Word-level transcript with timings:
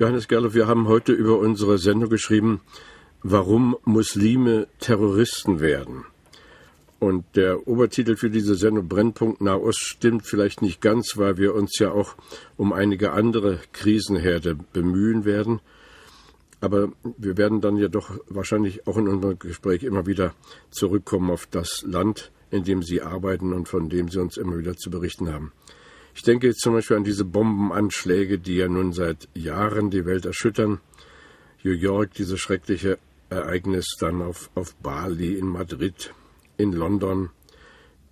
Johannes 0.00 0.28
Gerloff, 0.28 0.54
wir 0.54 0.66
haben 0.66 0.88
heute 0.88 1.12
über 1.12 1.38
unsere 1.38 1.76
Sendung 1.76 2.08
geschrieben, 2.08 2.62
warum 3.22 3.76
Muslime 3.84 4.66
Terroristen 4.78 5.60
werden. 5.60 6.06
Und 6.98 7.26
der 7.36 7.68
Obertitel 7.68 8.16
für 8.16 8.30
diese 8.30 8.54
Sendung 8.54 8.88
Brennpunkt 8.88 9.42
Nahost 9.42 9.80
stimmt 9.80 10.24
vielleicht 10.24 10.62
nicht 10.62 10.80
ganz, 10.80 11.18
weil 11.18 11.36
wir 11.36 11.54
uns 11.54 11.78
ja 11.78 11.90
auch 11.90 12.14
um 12.56 12.72
einige 12.72 13.12
andere 13.12 13.60
Krisenherde 13.74 14.56
bemühen 14.72 15.26
werden. 15.26 15.60
Aber 16.62 16.92
wir 17.18 17.36
werden 17.36 17.60
dann 17.60 17.76
ja 17.76 17.88
doch 17.88 18.10
wahrscheinlich 18.26 18.86
auch 18.86 18.96
in 18.96 19.06
unserem 19.06 19.38
Gespräch 19.38 19.82
immer 19.82 20.06
wieder 20.06 20.32
zurückkommen 20.70 21.30
auf 21.30 21.44
das 21.44 21.82
Land, 21.86 22.32
in 22.50 22.64
dem 22.64 22.82
Sie 22.82 23.02
arbeiten 23.02 23.52
und 23.52 23.68
von 23.68 23.90
dem 23.90 24.08
Sie 24.08 24.18
uns 24.18 24.38
immer 24.38 24.56
wieder 24.56 24.78
zu 24.78 24.90
berichten 24.90 25.30
haben. 25.30 25.52
Ich 26.20 26.24
denke 26.24 26.48
jetzt 26.48 26.60
zum 26.60 26.74
Beispiel 26.74 26.98
an 26.98 27.04
diese 27.04 27.24
Bombenanschläge, 27.24 28.38
die 28.38 28.56
ja 28.56 28.68
nun 28.68 28.92
seit 28.92 29.26
Jahren 29.32 29.88
die 29.88 30.04
Welt 30.04 30.26
erschüttern. 30.26 30.78
New 31.62 31.72
York, 31.72 32.12
dieses 32.12 32.38
schreckliche 32.38 32.98
Ereignis 33.30 33.96
dann 33.98 34.20
auf, 34.20 34.50
auf 34.54 34.74
Bali, 34.74 35.38
in 35.38 35.46
Madrid, 35.46 36.12
in 36.58 36.72
London, 36.72 37.30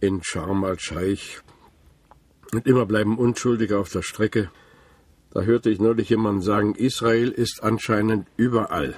in 0.01 0.23
Sharm 0.23 0.65
el-Scheich. 0.65 1.43
Und 2.55 2.67
immer 2.67 2.87
bleiben 2.87 3.19
Unschuldige 3.19 3.77
auf 3.77 3.91
der 3.91 4.01
Strecke. 4.01 4.51
Da 5.35 5.43
hörte 5.43 5.69
ich 5.69 5.79
neulich 5.79 6.09
jemanden 6.09 6.41
sagen, 6.41 6.77
Israel 6.77 7.29
ist 7.29 7.63
anscheinend 7.63 8.27
überall. 8.39 8.97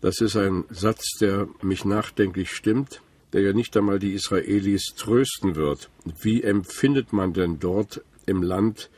Das 0.00 0.20
ist 0.20 0.34
ein 0.34 0.64
Satz, 0.68 1.12
der 1.20 1.46
mich 1.62 1.84
nachdenklich 1.84 2.50
stimmt 2.50 3.02
der 3.32 3.42
ja 3.42 3.52
nicht 3.52 3.76
einmal 3.76 3.98
die 3.98 4.14
Israelis 4.14 4.94
trösten 4.96 5.56
wird. 5.56 5.90
Wie 6.22 6.42
empfindet 6.42 7.12
man 7.12 7.32
denn 7.32 7.58
dort 7.58 8.02
im 8.26 8.42
Land 8.42 8.90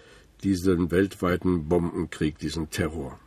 diesen 0.43 0.91
weltweiten 0.91 1.69
Bombenkrieg, 1.69 2.39
diesen 2.39 2.71
Terror? 2.71 3.19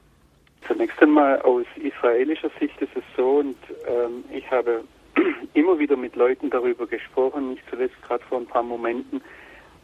Zunächst 0.67 1.01
einmal 1.01 1.41
aus 1.41 1.65
israelischer 1.75 2.49
Sicht 2.59 2.79
ist 2.81 2.95
es 2.95 3.03
so, 3.15 3.39
und 3.39 3.57
ähm, 3.87 4.23
ich 4.31 4.49
habe 4.49 4.83
immer 5.53 5.77
wieder 5.77 5.97
mit 5.97 6.15
Leuten 6.15 6.49
darüber 6.49 6.87
gesprochen, 6.87 7.51
nicht 7.51 7.63
zuletzt 7.69 8.01
gerade 8.03 8.23
vor 8.25 8.39
ein 8.39 8.47
paar 8.47 8.63
Momenten, 8.63 9.21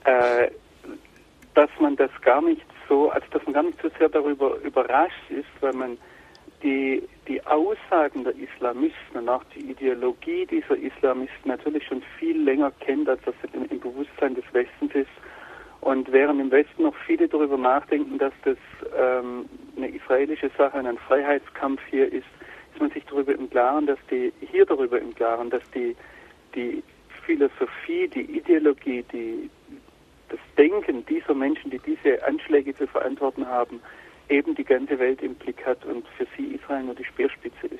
äh, 0.06 0.50
dass 1.54 1.70
man 1.80 1.96
das 1.98 2.12
gar 2.22 2.42
nicht 2.42 2.66
so, 2.88 3.10
also 3.10 3.26
dass 3.32 3.44
man 3.44 3.54
gar 3.54 3.64
nicht 3.64 3.82
so 3.82 3.90
sehr 4.00 4.10
darüber 4.10 4.58
überrascht 4.62 5.30
ist, 5.30 5.50
weil 5.60 5.74
man 5.74 5.98
die, 6.64 7.04
die 7.30 7.46
Aussagen 7.46 8.24
der 8.24 8.34
Islamisten 8.36 9.16
und 9.16 9.30
auch 9.30 9.44
die 9.56 9.72
Ideologie 9.72 10.48
dieser 10.48 10.76
Islamisten 10.76 11.48
natürlich 11.50 11.86
schon 11.86 12.02
viel 12.18 12.42
länger 12.42 12.72
kennt, 12.80 13.08
als 13.08 13.22
das 13.24 13.36
im, 13.54 13.80
Bewusstsein 13.80 14.34
des 14.34 14.44
Westens 14.52 14.94
ist. 14.96 15.12
Und 15.82 16.12
während 16.12 16.42
im 16.42 16.52
Westen 16.52 16.84
noch 16.84 16.96
viele 17.06 17.28
darüber 17.28 17.58
nachdenken, 17.58 18.18
dass 18.18 18.34
das 18.44 18.58
ähm, 18.98 19.46
eine 19.78 19.90
israelische 19.90 20.50
Sache, 20.58 20.80
ein 20.80 20.98
Freiheitskampf 20.98 21.80
hier 21.90 22.12
ist, 22.12 22.28
ist 22.74 22.82
man 22.82 22.90
sich 22.92 23.06
darüber 23.06 23.34
im 23.34 23.50
Klaren, 23.50 23.86
dass 23.86 24.00
die 24.10 24.34
hier 24.52 24.66
darüber 24.66 25.00
im 25.00 25.14
Klaren, 25.16 25.50
dass 25.50 25.64
die 25.72 25.96
die 26.56 26.84
Philosophie, 27.26 28.08
die 28.08 28.38
Ideologie, 28.38 29.06
die 29.14 29.50
das 30.30 30.40
Denken 30.58 31.06
dieser 31.06 31.36
Menschen, 31.36 31.70
die 31.70 31.80
diese 31.80 32.26
Anschläge 32.26 32.76
zu 32.76 32.88
verantworten 32.88 33.48
haben, 33.48 33.80
eben 34.30 34.56
die 34.56 34.64
ganze 34.64 34.98
Welt 35.00 35.22
im 35.22 35.36
Blick 35.36 35.66
hat 35.66 35.84
und 35.86 36.08
für 36.18 36.28
sie 36.38 36.56
Israel 36.56 36.84
nur 36.84 36.96
die 36.96 37.06
Speerspitze 37.06 37.68
ist. 37.68 37.80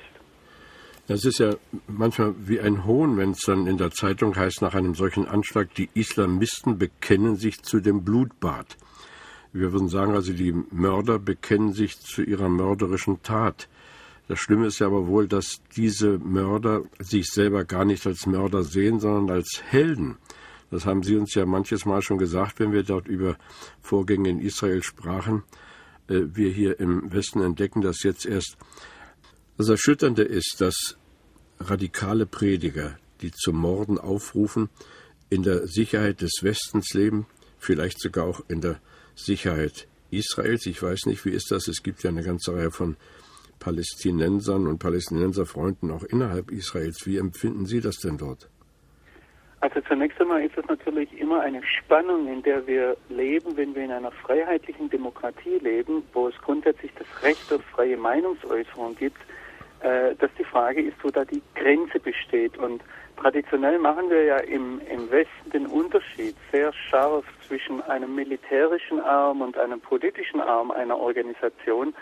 Das 1.06 1.24
ist 1.24 1.40
ja 1.40 1.56
manchmal 1.88 2.34
wie 2.38 2.60
ein 2.60 2.84
Hohn, 2.84 3.16
wenn 3.16 3.32
es 3.32 3.40
dann 3.40 3.66
in 3.66 3.78
der 3.78 3.90
Zeitung 3.90 4.36
heißt, 4.36 4.62
nach 4.62 4.74
einem 4.74 4.94
solchen 4.94 5.26
Anschlag, 5.26 5.74
die 5.74 5.88
Islamisten 5.94 6.78
bekennen 6.78 7.34
sich 7.34 7.62
zu 7.62 7.80
dem 7.80 8.04
Blutbad. 8.04 8.76
Wir 9.52 9.72
würden 9.72 9.88
sagen, 9.88 10.12
also 10.14 10.32
die 10.32 10.52
Mörder 10.70 11.18
bekennen 11.18 11.72
sich 11.72 11.98
zu 11.98 12.22
ihrer 12.22 12.48
mörderischen 12.48 13.22
Tat. 13.22 13.68
Das 14.28 14.38
Schlimme 14.38 14.66
ist 14.66 14.78
ja 14.78 14.86
aber 14.86 15.08
wohl, 15.08 15.26
dass 15.26 15.60
diese 15.74 16.18
Mörder 16.18 16.82
sich 17.00 17.26
selber 17.26 17.64
gar 17.64 17.84
nicht 17.84 18.06
als 18.06 18.26
Mörder 18.26 18.62
sehen, 18.62 19.00
sondern 19.00 19.34
als 19.36 19.60
Helden. 19.66 20.18
Das 20.70 20.86
haben 20.86 21.02
Sie 21.02 21.16
uns 21.16 21.34
ja 21.34 21.44
manches 21.46 21.84
Mal 21.84 22.02
schon 22.02 22.18
gesagt, 22.18 22.60
wenn 22.60 22.72
wir 22.72 22.84
dort 22.84 23.08
über 23.08 23.36
Vorgänge 23.82 24.28
in 24.28 24.38
Israel 24.38 24.84
sprachen. 24.84 25.42
Äh, 26.10 26.34
wir 26.34 26.50
hier 26.50 26.78
im 26.80 27.12
Westen 27.12 27.40
entdecken 27.40 27.80
das 27.80 28.02
jetzt 28.02 28.26
erst. 28.26 28.56
Das 29.56 29.68
Erschütternde 29.68 30.22
ist, 30.22 30.56
dass 30.58 30.96
radikale 31.60 32.26
Prediger, 32.26 32.98
die 33.22 33.30
zum 33.30 33.56
Morden 33.56 33.98
aufrufen, 33.98 34.68
in 35.28 35.42
der 35.42 35.66
Sicherheit 35.68 36.20
des 36.20 36.42
Westens 36.42 36.92
leben, 36.92 37.26
vielleicht 37.58 38.00
sogar 38.00 38.26
auch 38.26 38.42
in 38.48 38.60
der 38.60 38.80
Sicherheit 39.14 39.86
Israels. 40.10 40.66
Ich 40.66 40.82
weiß 40.82 41.06
nicht, 41.06 41.24
wie 41.24 41.30
ist 41.30 41.50
das? 41.50 41.68
Es 41.68 41.82
gibt 41.82 42.02
ja 42.02 42.10
eine 42.10 42.24
ganze 42.24 42.54
Reihe 42.54 42.70
von 42.70 42.96
Palästinensern 43.60 44.66
und 44.66 44.78
Palästinenserfreunden 44.78 45.90
auch 45.90 46.02
innerhalb 46.02 46.50
Israels. 46.50 47.06
Wie 47.06 47.18
empfinden 47.18 47.66
Sie 47.66 47.80
das 47.80 47.98
denn 47.98 48.18
dort? 48.18 48.49
Also 49.62 49.80
zunächst 49.82 50.18
einmal 50.20 50.42
ist 50.42 50.56
es 50.56 50.66
natürlich 50.66 51.18
immer 51.20 51.40
eine 51.40 51.62
Spannung, 51.62 52.26
in 52.28 52.42
der 52.42 52.66
wir 52.66 52.96
leben, 53.10 53.56
wenn 53.58 53.74
wir 53.74 53.84
in 53.84 53.92
einer 53.92 54.10
freiheitlichen 54.10 54.88
Demokratie 54.88 55.58
leben, 55.58 56.02
wo 56.14 56.28
es 56.28 56.34
grundsätzlich 56.40 56.90
das 56.98 57.22
Recht 57.22 57.52
auf 57.52 57.62
freie 57.64 57.98
Meinungsäußerung 57.98 58.96
gibt, 58.96 59.18
äh, 59.80 60.14
dass 60.14 60.30
die 60.38 60.44
Frage 60.44 60.80
ist, 60.80 60.96
wo 61.02 61.10
da 61.10 61.26
die 61.26 61.42
Grenze 61.54 62.00
besteht. 62.00 62.56
Und 62.56 62.82
traditionell 63.18 63.78
machen 63.78 64.08
wir 64.08 64.24
ja 64.24 64.38
im, 64.38 64.80
im 64.90 65.10
Westen 65.10 65.50
den 65.52 65.66
Unterschied 65.66 66.34
sehr 66.50 66.72
scharf 66.72 67.26
zwischen 67.46 67.82
einem 67.82 68.14
militärischen 68.14 68.98
Arm 69.00 69.42
und 69.42 69.58
einem 69.58 69.80
politischen 69.80 70.40
Arm 70.40 70.70
einer 70.70 70.98
Organisation 70.98 71.94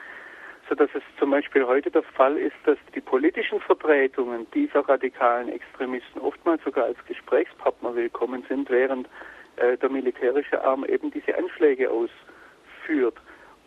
sodass 0.68 0.90
es 0.94 1.02
zum 1.18 1.30
Beispiel 1.30 1.66
heute 1.66 1.90
der 1.90 2.02
Fall 2.02 2.36
ist, 2.36 2.56
dass 2.64 2.78
die 2.94 3.00
politischen 3.00 3.60
Vertretungen 3.60 4.46
dieser 4.52 4.80
radikalen 4.88 5.48
Extremisten 5.48 6.20
oftmals 6.20 6.62
sogar 6.64 6.84
als 6.84 6.98
Gesprächspartner 7.06 7.94
willkommen 7.94 8.44
sind, 8.48 8.68
während 8.70 9.08
äh, 9.56 9.76
der 9.76 9.88
militärische 9.88 10.62
Arm 10.62 10.84
eben 10.84 11.10
diese 11.10 11.36
Anschläge 11.36 11.90
ausführt. 11.90 13.16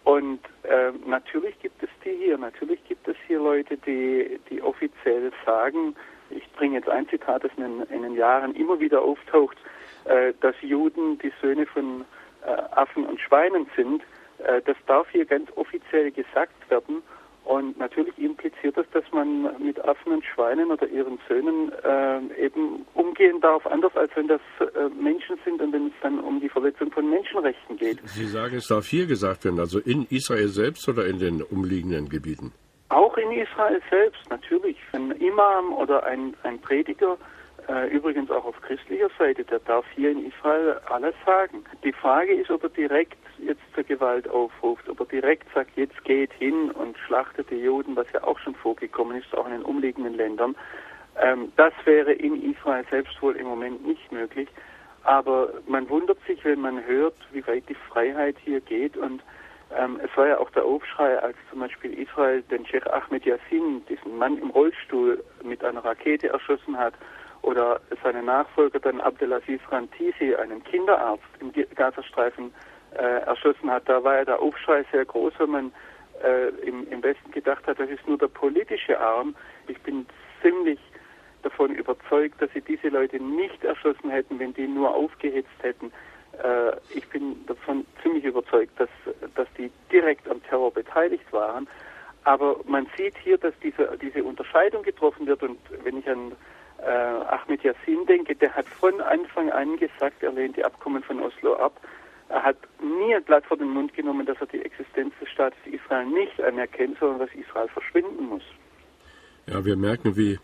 Und 0.03 0.39
äh, 0.63 0.91
natürlich 1.05 1.59
gibt 1.59 1.81
es 1.83 1.89
die 2.03 2.15
hier, 2.17 2.37
natürlich 2.37 2.83
gibt 2.87 3.07
es 3.07 3.15
hier 3.27 3.39
Leute, 3.39 3.77
die, 3.77 4.39
die 4.49 4.61
offiziell 4.61 5.31
sagen, 5.45 5.95
ich 6.29 6.49
bringe 6.53 6.77
jetzt 6.77 6.89
ein 6.89 7.07
Zitat, 7.09 7.43
das 7.43 7.51
in, 7.57 7.81
in 7.83 8.01
den 8.01 8.15
Jahren 8.15 8.55
immer 8.55 8.79
wieder 8.79 9.01
auftaucht, 9.01 9.57
äh, 10.05 10.33
dass 10.41 10.55
Juden 10.61 11.19
die 11.19 11.31
Söhne 11.41 11.65
von 11.67 12.05
äh, 12.43 12.49
Affen 12.71 13.05
und 13.05 13.19
Schweinen 13.19 13.67
sind. 13.75 14.01
Äh, 14.45 14.61
das 14.65 14.77
darf 14.87 15.07
hier 15.11 15.25
ganz 15.25 15.49
offiziell 15.55 16.11
gesagt 16.11 16.69
werden. 16.69 17.01
Und 17.43 17.77
natürlich 17.79 18.17
impliziert 18.19 18.77
das, 18.77 18.85
dass 18.93 19.03
man 19.11 19.49
mit 19.61 19.83
Affen 19.83 20.13
und 20.13 20.23
Schweinen 20.23 20.69
oder 20.69 20.87
ihren 20.87 21.17
Söhnen 21.27 21.71
äh, 21.83 22.45
eben 22.45 22.85
umgehen 22.93 23.41
darf, 23.41 23.65
anders 23.65 23.95
als 23.97 24.11
wenn 24.15 24.27
das 24.27 24.41
äh, 24.59 24.89
Menschen 25.01 25.37
sind 25.43 25.59
und 25.59 25.73
wenn 25.73 25.87
es 25.87 25.93
dann 26.03 26.19
um 26.19 26.39
die 26.39 26.49
Verletzung 26.49 26.91
von 26.91 27.09
Menschenrechten 27.09 27.77
geht. 27.77 27.99
Sie 28.05 28.27
sagen, 28.27 28.57
es 28.57 28.67
darf 28.67 28.85
hier 28.85 29.07
gesagt 29.07 29.43
werden, 29.43 29.59
also 29.59 29.79
in 29.79 30.05
Israel 30.11 30.49
selbst 30.49 30.87
oder 30.87 31.07
in 31.07 31.17
den 31.17 31.41
umliegenden 31.41 32.09
Gebieten? 32.09 32.53
Auch 32.89 33.17
in 33.17 33.31
Israel 33.31 33.81
selbst, 33.89 34.29
natürlich. 34.29 34.77
Ein 34.93 35.11
Imam 35.11 35.73
oder 35.73 36.03
ein, 36.05 36.35
ein 36.43 36.59
Prediger 36.59 37.17
äh, 37.67 37.87
übrigens 37.89 38.29
auch 38.31 38.45
auf 38.45 38.59
christlicher 38.61 39.09
Seite, 39.17 39.43
der 39.45 39.59
darf 39.59 39.85
hier 39.95 40.11
in 40.11 40.25
Israel 40.25 40.79
alles 40.89 41.15
sagen. 41.25 41.63
Die 41.83 41.93
Frage 41.93 42.33
ist, 42.33 42.49
ob 42.49 42.63
er 42.63 42.69
direkt 42.69 43.17
jetzt 43.41 43.61
zur 43.73 43.83
Gewalt 43.83 44.29
aufruft, 44.29 44.87
ob 44.89 44.99
er 45.01 45.05
direkt 45.07 45.47
sagt, 45.53 45.71
jetzt 45.75 46.03
geht 46.03 46.31
hin 46.33 46.71
und 46.71 46.97
schlachtet 46.97 47.49
die 47.49 47.57
Juden, 47.57 47.95
was 47.95 48.11
ja 48.13 48.23
auch 48.23 48.39
schon 48.39 48.55
vorgekommen 48.55 49.17
ist, 49.17 49.35
auch 49.35 49.45
in 49.45 49.53
den 49.53 49.63
umliegenden 49.63 50.13
Ländern. 50.13 50.55
Ähm, 51.21 51.51
das 51.57 51.73
wäre 51.85 52.13
in 52.13 52.51
Israel 52.51 52.85
selbst 52.89 53.21
wohl 53.21 53.35
im 53.35 53.47
Moment 53.47 53.85
nicht 53.85 54.11
möglich. 54.11 54.49
Aber 55.03 55.49
man 55.67 55.89
wundert 55.89 56.19
sich, 56.27 56.43
wenn 56.45 56.61
man 56.61 56.85
hört, 56.85 57.15
wie 57.31 57.45
weit 57.47 57.67
die 57.67 57.75
Freiheit 57.75 58.35
hier 58.43 58.61
geht. 58.61 58.95
Und 58.95 59.23
ähm, 59.75 59.99
es 60.03 60.15
war 60.15 60.27
ja 60.27 60.37
auch 60.37 60.49
der 60.51 60.65
Aufschrei, 60.65 61.17
als 61.19 61.35
zum 61.49 61.59
Beispiel 61.59 61.93
Israel 61.99 62.43
den 62.43 62.65
Sheikh 62.65 62.89
Ahmed 62.89 63.25
Yassin, 63.25 63.83
diesen 63.89 64.17
Mann 64.17 64.37
im 64.37 64.51
Rollstuhl, 64.51 65.23
mit 65.43 65.63
einer 65.63 65.83
Rakete 65.83 66.29
erschossen 66.29 66.77
hat 66.77 66.93
oder 67.41 67.81
seine 68.03 68.21
Nachfolger 68.21 68.79
dann 68.79 69.01
Abdelaziz 69.01 69.61
Rantisi, 69.69 70.35
einen 70.35 70.63
Kinderarzt 70.63 71.23
im 71.39 71.51
Gazastreifen, 71.75 72.53
äh, 72.95 73.21
erschossen 73.25 73.69
hat. 73.71 73.87
Da 73.87 74.03
war 74.03 74.17
ja 74.17 74.25
der 74.25 74.39
Aufschrei 74.39 74.85
sehr 74.91 75.05
groß, 75.05 75.33
wenn 75.39 75.49
man 75.49 75.71
äh, 76.23 76.49
im, 76.67 76.87
im 76.89 77.03
Westen 77.03 77.31
gedacht 77.31 77.65
hat, 77.67 77.79
das 77.79 77.89
ist 77.89 78.07
nur 78.07 78.17
der 78.17 78.27
politische 78.27 78.99
Arm. 78.99 79.35
Ich 79.67 79.79
bin 79.81 80.05
ziemlich 80.41 80.79
davon 81.41 81.73
überzeugt, 81.73 82.41
dass 82.41 82.51
sie 82.53 82.61
diese 82.61 82.89
Leute 82.89 83.21
nicht 83.21 83.63
erschossen 83.63 84.09
hätten, 84.09 84.39
wenn 84.39 84.53
die 84.53 84.67
nur 84.67 84.93
aufgehetzt 84.93 85.49
hätten. 85.61 85.91
Äh, 86.43 86.73
ich 86.93 87.07
bin 87.09 87.45
davon 87.47 87.85
ziemlich 88.01 88.23
überzeugt, 88.23 88.79
dass, 88.79 88.89
dass 89.35 89.47
die 89.57 89.71
direkt 89.91 90.29
am 90.29 90.41
Terror 90.43 90.71
beteiligt 90.71 91.31
waren. 91.31 91.67
Aber 92.23 92.57
man 92.65 92.87
sieht 92.95 93.17
hier, 93.17 93.37
dass 93.37 93.53
diese, 93.63 93.97
diese 93.99 94.23
Unterscheidung 94.23 94.83
getroffen 94.83 95.25
wird. 95.25 95.41
Und 95.41 95.57
wenn 95.83 95.97
ich 95.97 96.07
an 96.07 96.33
äh, 96.77 96.89
Ahmed 96.89 97.63
Yassin 97.63 98.05
denke, 98.05 98.35
der 98.35 98.55
hat 98.55 98.67
von 98.67 99.01
Anfang 99.01 99.51
an 99.51 99.77
gesagt, 99.77 100.21
er 100.21 100.31
lehnt 100.31 100.57
die 100.57 100.63
Abkommen 100.63 101.03
von 101.03 101.21
Oslo 101.21 101.55
ab. 101.55 101.73
Er 102.31 102.43
hat 102.43 102.57
nie 102.81 103.13
ein 103.13 103.23
Blatt 103.23 103.45
vor 103.45 103.57
den 103.57 103.69
Mund 103.69 103.93
genommen, 103.93 104.25
dass 104.25 104.37
er 104.39 104.47
die 104.47 104.61
Existenz 104.61 105.13
des 105.19 105.29
Staates 105.29 105.59
Israel 105.65 106.05
nicht 106.05 106.41
anerkennt, 106.41 106.97
sondern 106.97 107.19
dass 107.19 107.29
Israel 107.35 107.67
verschwinden 107.67 108.25
muss. 108.25 108.43
Ja, 109.47 109.65
wir 109.65 109.75
merken, 109.75 110.15
wie 110.15 110.39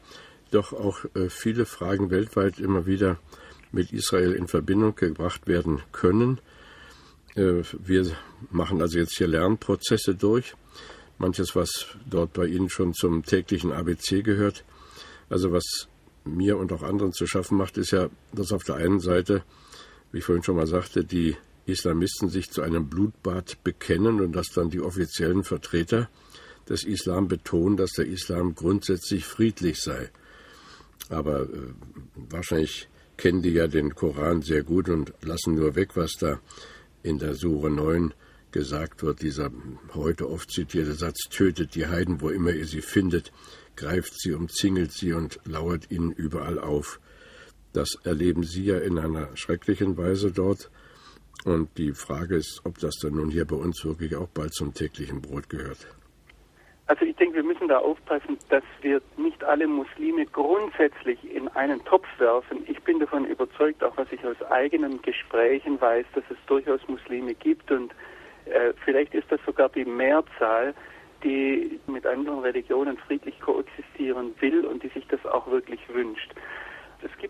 doch 0.51 0.73
auch 0.73 1.05
äh, 1.15 1.29
viele 1.29 1.65
Fragen 1.65 2.11
weltweit 2.11 2.59
immer 2.59 2.85
wieder 2.85 3.19
mit 3.71 3.93
Israel 3.93 4.33
in 4.33 4.47
Verbindung 4.47 4.95
gebracht 4.95 5.47
werden 5.47 5.81
können. 5.93 6.41
Äh, 7.37 7.63
wir 7.79 8.11
machen 8.51 8.81
also 8.81 8.99
jetzt 8.99 9.17
hier 9.17 9.27
Lernprozesse 9.27 10.15
durch. 10.15 10.55
Manches, 11.19 11.55
was 11.55 11.97
dort 12.05 12.33
bei 12.33 12.47
Ihnen 12.47 12.69
schon 12.69 12.93
zum 12.93 13.23
täglichen 13.23 13.71
ABC 13.71 14.23
gehört. 14.23 14.65
Also 15.29 15.53
was 15.53 15.87
mir 16.25 16.57
und 16.57 16.73
auch 16.73 16.83
anderen 16.83 17.13
zu 17.13 17.27
schaffen 17.27 17.57
macht, 17.57 17.77
ist 17.77 17.91
ja, 17.91 18.09
dass 18.33 18.51
auf 18.51 18.63
der 18.63 18.75
einen 18.75 18.99
Seite, 18.99 19.43
wie 20.11 20.17
ich 20.17 20.25
vorhin 20.25 20.43
schon 20.43 20.57
mal 20.57 20.67
sagte, 20.67 21.05
die 21.05 21.37
Islamisten 21.67 22.29
sich 22.29 22.51
zu 22.51 22.61
einem 22.61 22.89
Blutbad 22.89 23.63
bekennen 23.63 24.21
und 24.21 24.33
dass 24.33 24.47
dann 24.49 24.69
die 24.69 24.81
offiziellen 24.81 25.43
Vertreter 25.43 26.09
des 26.67 26.83
Islam 26.83 27.27
betonen, 27.27 27.77
dass 27.77 27.91
der 27.91 28.07
Islam 28.07 28.55
grundsätzlich 28.55 29.25
friedlich 29.25 29.81
sei. 29.81 30.09
Aber 31.09 31.43
äh, 31.43 31.73
wahrscheinlich 32.15 32.89
kennen 33.15 33.41
die 33.41 33.51
ja 33.51 33.67
den 33.67 33.95
Koran 33.95 34.41
sehr 34.41 34.63
gut 34.63 34.89
und 34.89 35.13
lassen 35.21 35.55
nur 35.55 35.75
weg, 35.75 35.95
was 35.95 36.13
da 36.19 36.39
in 37.03 37.19
der 37.19 37.35
Sure 37.35 37.69
9 37.69 38.13
gesagt 38.51 39.03
wird, 39.03 39.21
dieser 39.21 39.51
heute 39.93 40.29
oft 40.29 40.51
zitierte 40.51 40.93
Satz, 40.93 41.29
tötet 41.29 41.75
die 41.75 41.87
Heiden, 41.87 42.21
wo 42.21 42.29
immer 42.29 42.51
ihr 42.51 42.65
sie 42.65 42.81
findet, 42.81 43.31
greift 43.75 44.19
sie, 44.19 44.33
umzingelt 44.33 44.91
sie 44.91 45.13
und 45.13 45.39
lauert 45.45 45.91
ihnen 45.91 46.11
überall 46.11 46.59
auf. 46.59 46.99
Das 47.73 47.97
erleben 48.03 48.43
Sie 48.43 48.63
ja 48.63 48.79
in 48.79 48.97
einer 48.97 49.35
schrecklichen 49.35 49.97
Weise 49.97 50.31
dort. 50.31 50.71
Und 51.47 51.77
die 51.77 51.93
Frage 51.93 52.35
ist, 52.35 52.59
ob 52.65 52.77
das 52.79 52.99
dann 53.01 53.13
nun 53.13 53.29
hier 53.29 53.45
bei 53.45 53.55
uns 53.55 53.85
wirklich 53.85 54.13
auch 54.17 54.27
bald 54.27 54.53
zum 54.53 54.73
täglichen 54.73 55.21
Brot 55.21 55.49
gehört. 55.49 55.87
Also 56.87 57.05
ich 57.05 57.15
denke, 57.15 57.35
wir 57.35 57.43
müssen 57.43 57.69
da 57.69 57.77
aufpassen, 57.77 58.37
dass 58.49 58.63
wir 58.81 59.01
nicht 59.15 59.41
alle 59.45 59.65
Muslime 59.65 60.25
grundsätzlich 60.25 61.19
in 61.33 61.47
einen 61.49 61.83
Topf 61.85 62.05
werfen. 62.17 62.65
Ich 62.67 62.81
bin 62.83 62.99
davon 62.99 63.23
überzeugt, 63.23 63.81
auch 63.81 63.95
was 63.95 64.11
ich 64.11 64.25
aus 64.25 64.41
eigenen 64.51 65.01
Gesprächen 65.01 65.79
weiß, 65.79 66.05
dass 66.15 66.25
es 66.29 66.37
durchaus 66.47 66.85
Muslime 66.89 67.33
gibt 67.33 67.71
und 67.71 67.93
äh, 68.45 68.73
vielleicht 68.83 69.13
ist 69.13 69.31
das 69.31 69.39
sogar 69.45 69.69
die 69.69 69.85
Mehrzahl, 69.85 70.73
die 71.23 71.79
mit 71.87 72.05
anderen 72.05 72.39
Religionen 72.39 72.97
friedlich 72.97 73.39
koexistieren 73.39 74.33
will 74.41 74.65
und 74.65 74.83
die 74.83 74.89
sich 74.89 75.07
das 75.07 75.25
auch 75.25 75.49
wirklich 75.49 75.79
wünscht. 75.87 76.33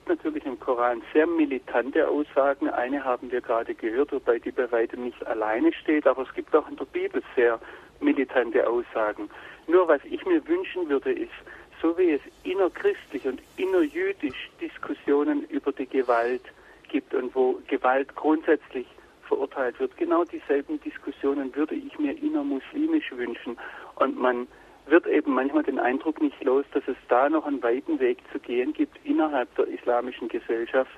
Natürlich 0.08 0.46
im 0.46 0.60
Koran 0.60 1.02
sehr 1.14 1.28
militante 1.28 2.08
Aussagen. 2.08 2.70
Eine 2.70 3.04
haben 3.04 3.30
wir 3.32 3.42
gerade 3.42 3.76
gehört, 3.76 4.12
wobei 4.14 4.40
die 4.40 4.52
bei 4.52 4.72
weitem 4.72 5.04
nicht 5.04 5.26
alleine 5.28 5.74
steht, 5.74 6.08
aber 6.08 6.22
es 6.24 6.34
gibt 6.34 6.56
auch 6.56 6.68
in 6.70 6.78
der 6.78 6.86
Bibel 6.86 7.22
sehr 7.36 7.60
militante 8.00 8.68
Aussagen. 8.68 9.30
Nur 9.68 9.88
was 9.88 10.00
ich 10.06 10.26
mir 10.26 10.48
wünschen 10.48 10.88
würde, 10.88 11.12
ist, 11.12 11.34
so 11.82 11.98
wie 11.98 12.12
es 12.12 12.22
innerchristlich 12.44 13.26
und 13.26 13.42
innerjüdisch 13.58 14.50
Diskussionen 14.62 15.44
über 15.50 15.72
die 15.74 15.88
Gewalt 15.88 16.44
gibt 16.88 17.14
und 17.14 17.36
wo 17.36 17.60
Gewalt 17.68 18.16
grundsätzlich 18.16 18.88
verurteilt 19.24 19.78
wird, 19.80 19.98
genau 19.98 20.24
dieselben 20.24 20.80
Diskussionen 20.82 21.54
würde 21.54 21.76
ich 21.76 22.00
mir 22.00 22.18
innermuslimisch 22.18 23.12
wünschen. 23.12 23.58
Und 23.96 24.18
man 24.18 24.48
wird 24.90 25.08
eben 25.08 25.34
manchmal 25.34 25.64
den 25.64 25.80
Eindruck 25.80 26.22
nicht 26.22 26.44
los, 26.44 26.66
dass 26.74 26.84
es 26.88 26.98
da 27.10 27.30
noch 27.30 27.46
einen 27.46 27.62
weiten 27.64 28.00
Weg 28.00 28.20
zu 28.32 28.40
gehen 28.40 28.74
gibt 28.74 28.98
innerhalb 29.06 29.54
der 29.56 29.68
islamischen 29.68 30.28
Gesellschaft. 30.28 30.92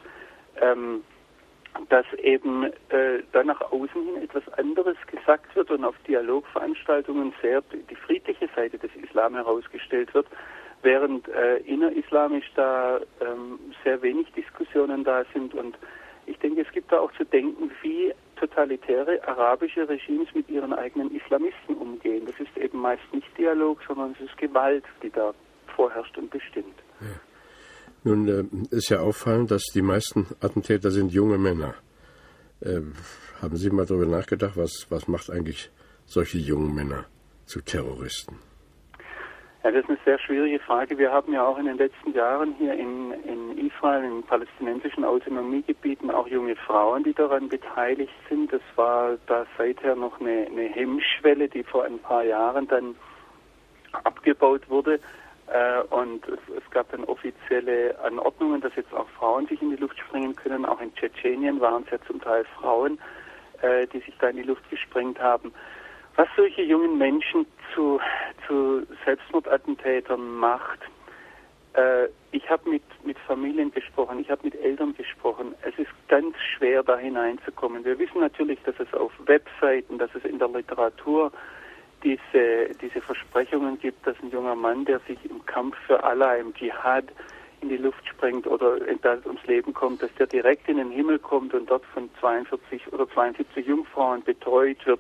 Ähm, 0.62 1.04
dass 1.88 2.06
eben 2.16 2.66
äh, 2.90 3.24
dann 3.32 3.48
nach 3.48 3.62
außen 3.62 4.04
hin 4.04 4.24
etwas 4.24 4.48
anderes 4.54 4.98
gesagt 5.08 5.56
wird 5.56 5.72
und 5.72 5.84
auf 5.84 5.96
Dialogveranstaltungen 6.08 7.34
sehr 7.42 7.62
die 7.90 7.96
friedliche 7.96 8.50
Seite 8.56 8.78
des 8.78 8.92
Islam 8.96 9.36
herausgestellt 9.36 10.14
wird, 10.14 10.28
während 10.82 11.28
äh, 11.30 11.58
innerislamisch 11.58 12.52
da 12.56 13.00
ähm, 13.22 13.60
sehr 13.84 14.02
wenig 14.02 14.32
Diskussionen 14.34 15.04
da 15.04 15.24
sind. 15.34 15.54
Und 15.54 15.78
ich 16.26 16.38
denke, 16.40 16.62
es 16.62 16.72
gibt 16.72 16.92
da 16.92 17.00
auch 17.00 17.12
zu 17.14 17.24
denken, 17.26 17.72
wie 17.82 18.14
totalitäre 18.40 19.20
arabische 19.28 19.88
Regimes 19.88 20.28
mit 20.34 20.50
ihren 20.50 20.74
eigenen 20.74 21.16
Islamisten 21.16 21.76
umgehen. 21.76 22.26
Das 22.26 22.40
ist 22.40 22.56
eben 22.58 22.80
meist 22.80 23.04
nicht 23.14 23.28
Dialog, 23.38 23.80
sondern 23.88 24.14
es 24.14 24.30
ist 24.30 24.38
Gewalt, 24.38 24.86
die 25.04 25.10
da 25.10 25.34
vorherrscht 25.76 26.18
und 26.18 26.30
bestimmt. 26.30 26.76
Ja. 27.02 27.08
Nun 28.04 28.28
äh, 28.28 28.76
ist 28.76 28.90
ja 28.90 29.02
auffallend, 29.02 29.52
dass 29.52 29.64
die 29.74 29.82
meisten 29.82 30.28
Attentäter 30.40 30.92
sind 30.92 31.12
junge 31.12 31.38
Männer. 31.38 31.76
Äh, 32.62 32.82
haben 33.42 33.58
Sie 33.58 33.70
mal 33.70 33.86
darüber 33.86 34.06
nachgedacht, 34.06 34.56
was, 34.56 34.88
was 34.90 35.08
macht 35.08 35.30
eigentlich 35.30 35.70
solche 36.06 36.38
jungen 36.38 36.74
Männer 36.74 37.06
zu 37.46 37.62
Terroristen? 37.62 38.49
Ja, 39.64 39.72
das 39.72 39.84
ist 39.84 39.90
eine 39.90 40.00
sehr 40.06 40.20
schwierige 40.20 40.60
Frage. 40.60 40.98
Wir 40.98 41.12
haben 41.12 41.34
ja 41.34 41.46
auch 41.46 41.58
in 41.58 41.66
den 41.66 41.78
letzten 41.78 42.14
Jahren 42.14 42.56
hier 42.58 42.74
in, 42.76 43.12
in 43.26 43.68
Israel, 43.68 44.06
in 44.06 44.24
palästinensischen 44.24 45.04
Autonomiegebieten, 45.04 46.10
auch 46.12 46.28
junge 46.28 46.56
Frauen, 46.56 47.04
die 47.04 47.14
daran 47.14 47.50
beteiligt 47.50 48.14
sind. 48.30 48.54
Das 48.54 48.62
war 48.78 49.18
da 49.28 49.46
seither 49.58 49.98
noch 49.98 50.22
eine, 50.22 50.48
eine 50.48 50.64
Hemmschwelle, 50.64 51.50
die 51.50 51.64
vor 51.64 51.84
ein 51.84 52.00
paar 52.00 52.24
Jahren 52.24 52.70
dann 52.70 52.96
abgebaut 53.92 54.70
wurde. 54.70 55.00
Äh, 55.48 55.82
und 55.90 56.26
es, 56.30 56.40
es, 56.56 56.72
gab 56.72 56.90
dann 56.92 57.04
offizielle 57.04 58.00
Anordnungen, 58.02 58.62
dass 58.62 58.74
jetzt 58.76 58.94
auch 58.94 59.10
Frauen 59.10 59.46
sich 59.48 59.62
in 59.62 59.72
die 59.72 59.76
Luft 59.76 60.00
springen 60.00 60.38
können. 60.38 60.66
Auch 60.66 60.80
in 60.80 60.94
Tschetschenien 60.96 61.60
waren 61.60 61.84
es 61.84 61.92
ja 61.92 61.98
zum 62.08 62.22
Teil 62.22 62.46
Frauen, 62.60 62.98
äh, 63.62 63.88
die 63.88 64.00
sich 64.00 64.14
da 64.20 64.30
in 64.30 64.38
die 64.38 64.44
Luft 64.44 64.70
gesprengt 64.70 65.20
haben. 65.20 65.52
Was 66.20 66.28
solche 66.36 66.64
jungen 66.64 66.98
Menschen 66.98 67.46
zu, 67.74 67.98
zu 68.46 68.86
Selbstmordattentätern 69.06 70.38
macht, 70.38 70.80
äh, 71.76 72.10
ich 72.34 72.50
habe 72.50 72.70
mit, 72.70 72.84
mit 73.06 73.18
Familien 73.20 73.72
gesprochen, 73.72 74.20
ich 74.20 74.30
habe 74.30 74.42
mit 74.44 74.62
Eltern 74.62 74.94
gesprochen. 74.96 75.56
Es 75.62 75.80
ist 75.80 75.90
ganz 76.10 76.36
schwer, 76.58 76.84
da 76.84 76.98
hineinzukommen. 76.98 77.86
Wir 77.86 77.98
wissen 77.98 78.20
natürlich, 78.20 78.60
dass 78.66 78.78
es 78.82 78.94
auf 78.94 79.14
Webseiten, 79.28 79.98
dass 79.98 80.14
es 80.14 80.26
in 80.26 80.40
der 80.40 80.50
Literatur 80.50 81.32
diese, 82.04 82.76
diese 82.82 83.00
Versprechungen 83.00 83.80
gibt, 83.80 84.06
dass 84.06 84.18
ein 84.22 84.30
junger 84.30 84.56
Mann, 84.56 84.84
der 84.84 85.00
sich 85.08 85.20
im 85.24 85.46
Kampf 85.46 85.78
für 85.88 86.04
Allah, 86.04 86.36
im 86.36 86.54
Dschihad 86.54 87.06
in 87.62 87.70
die 87.70 87.78
Luft 87.78 88.06
sprengt 88.06 88.46
oder 88.46 88.76
ums 89.26 89.46
Leben 89.48 89.74
kommt, 89.74 90.04
dass 90.04 90.14
der 90.16 90.28
direkt 90.28 90.68
in 90.68 90.80
den 90.80 90.92
Himmel 90.92 91.18
kommt 91.18 91.54
und 91.54 91.70
dort 91.70 91.86
von 91.94 92.10
42 92.20 92.92
oder 92.92 93.10
72 93.10 93.66
Jungfrauen 93.66 94.22
betreut 94.22 94.86
wird. 94.86 95.00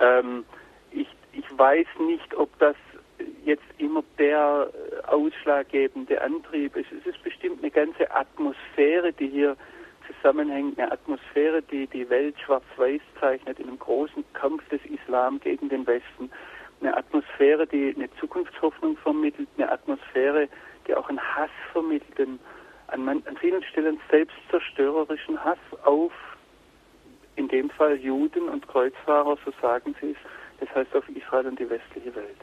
Ähm, 0.00 0.44
ich, 0.90 1.08
ich 1.32 1.58
weiß 1.58 1.86
nicht, 2.00 2.34
ob 2.34 2.56
das 2.58 2.76
jetzt 3.44 3.64
immer 3.78 4.02
der 4.18 4.70
ausschlaggebende 5.06 6.20
Antrieb 6.20 6.76
ist. 6.76 6.90
Es 6.92 7.06
ist 7.06 7.22
bestimmt 7.22 7.60
eine 7.60 7.70
ganze 7.70 8.10
Atmosphäre, 8.10 9.12
die 9.12 9.28
hier 9.28 9.56
zusammenhängt, 10.06 10.78
eine 10.78 10.90
Atmosphäre, 10.92 11.62
die 11.62 11.86
die 11.86 12.08
Welt 12.08 12.36
schwarz-weiß 12.44 13.00
zeichnet 13.18 13.58
in 13.58 13.68
einem 13.68 13.78
großen 13.78 14.24
Kampf 14.32 14.66
des 14.68 14.80
Islam 14.86 15.40
gegen 15.40 15.68
den 15.68 15.86
Westen. 15.86 16.30
Eine 16.80 16.96
Atmosphäre, 16.96 17.66
die 17.66 17.94
eine 17.94 18.10
Zukunftshoffnung 18.18 18.96
vermittelt, 18.96 19.48
eine 19.56 19.70
Atmosphäre, 19.70 20.48
die 20.86 20.94
auch 20.94 21.08
einen 21.08 21.20
Hass 21.20 21.50
vermittelt, 21.72 22.28
an, 22.88 23.08
an 23.08 23.36
vielen 23.38 23.62
Stellen 23.64 24.00
selbstzerstörerischen 24.10 25.42
Hass 25.44 25.58
auf, 25.84 26.12
in 27.40 27.48
dem 27.48 27.70
Fall 27.70 27.96
Juden 27.96 28.48
und 28.48 28.68
Kreuzfahrer, 28.68 29.36
so 29.44 29.50
sagen 29.62 29.94
sie 30.00 30.10
es, 30.10 30.16
das 30.60 30.68
heißt 30.74 30.94
auf 30.94 31.08
Israel 31.08 31.46
und 31.46 31.58
die 31.58 31.68
westliche 31.68 32.14
Welt. 32.14 32.36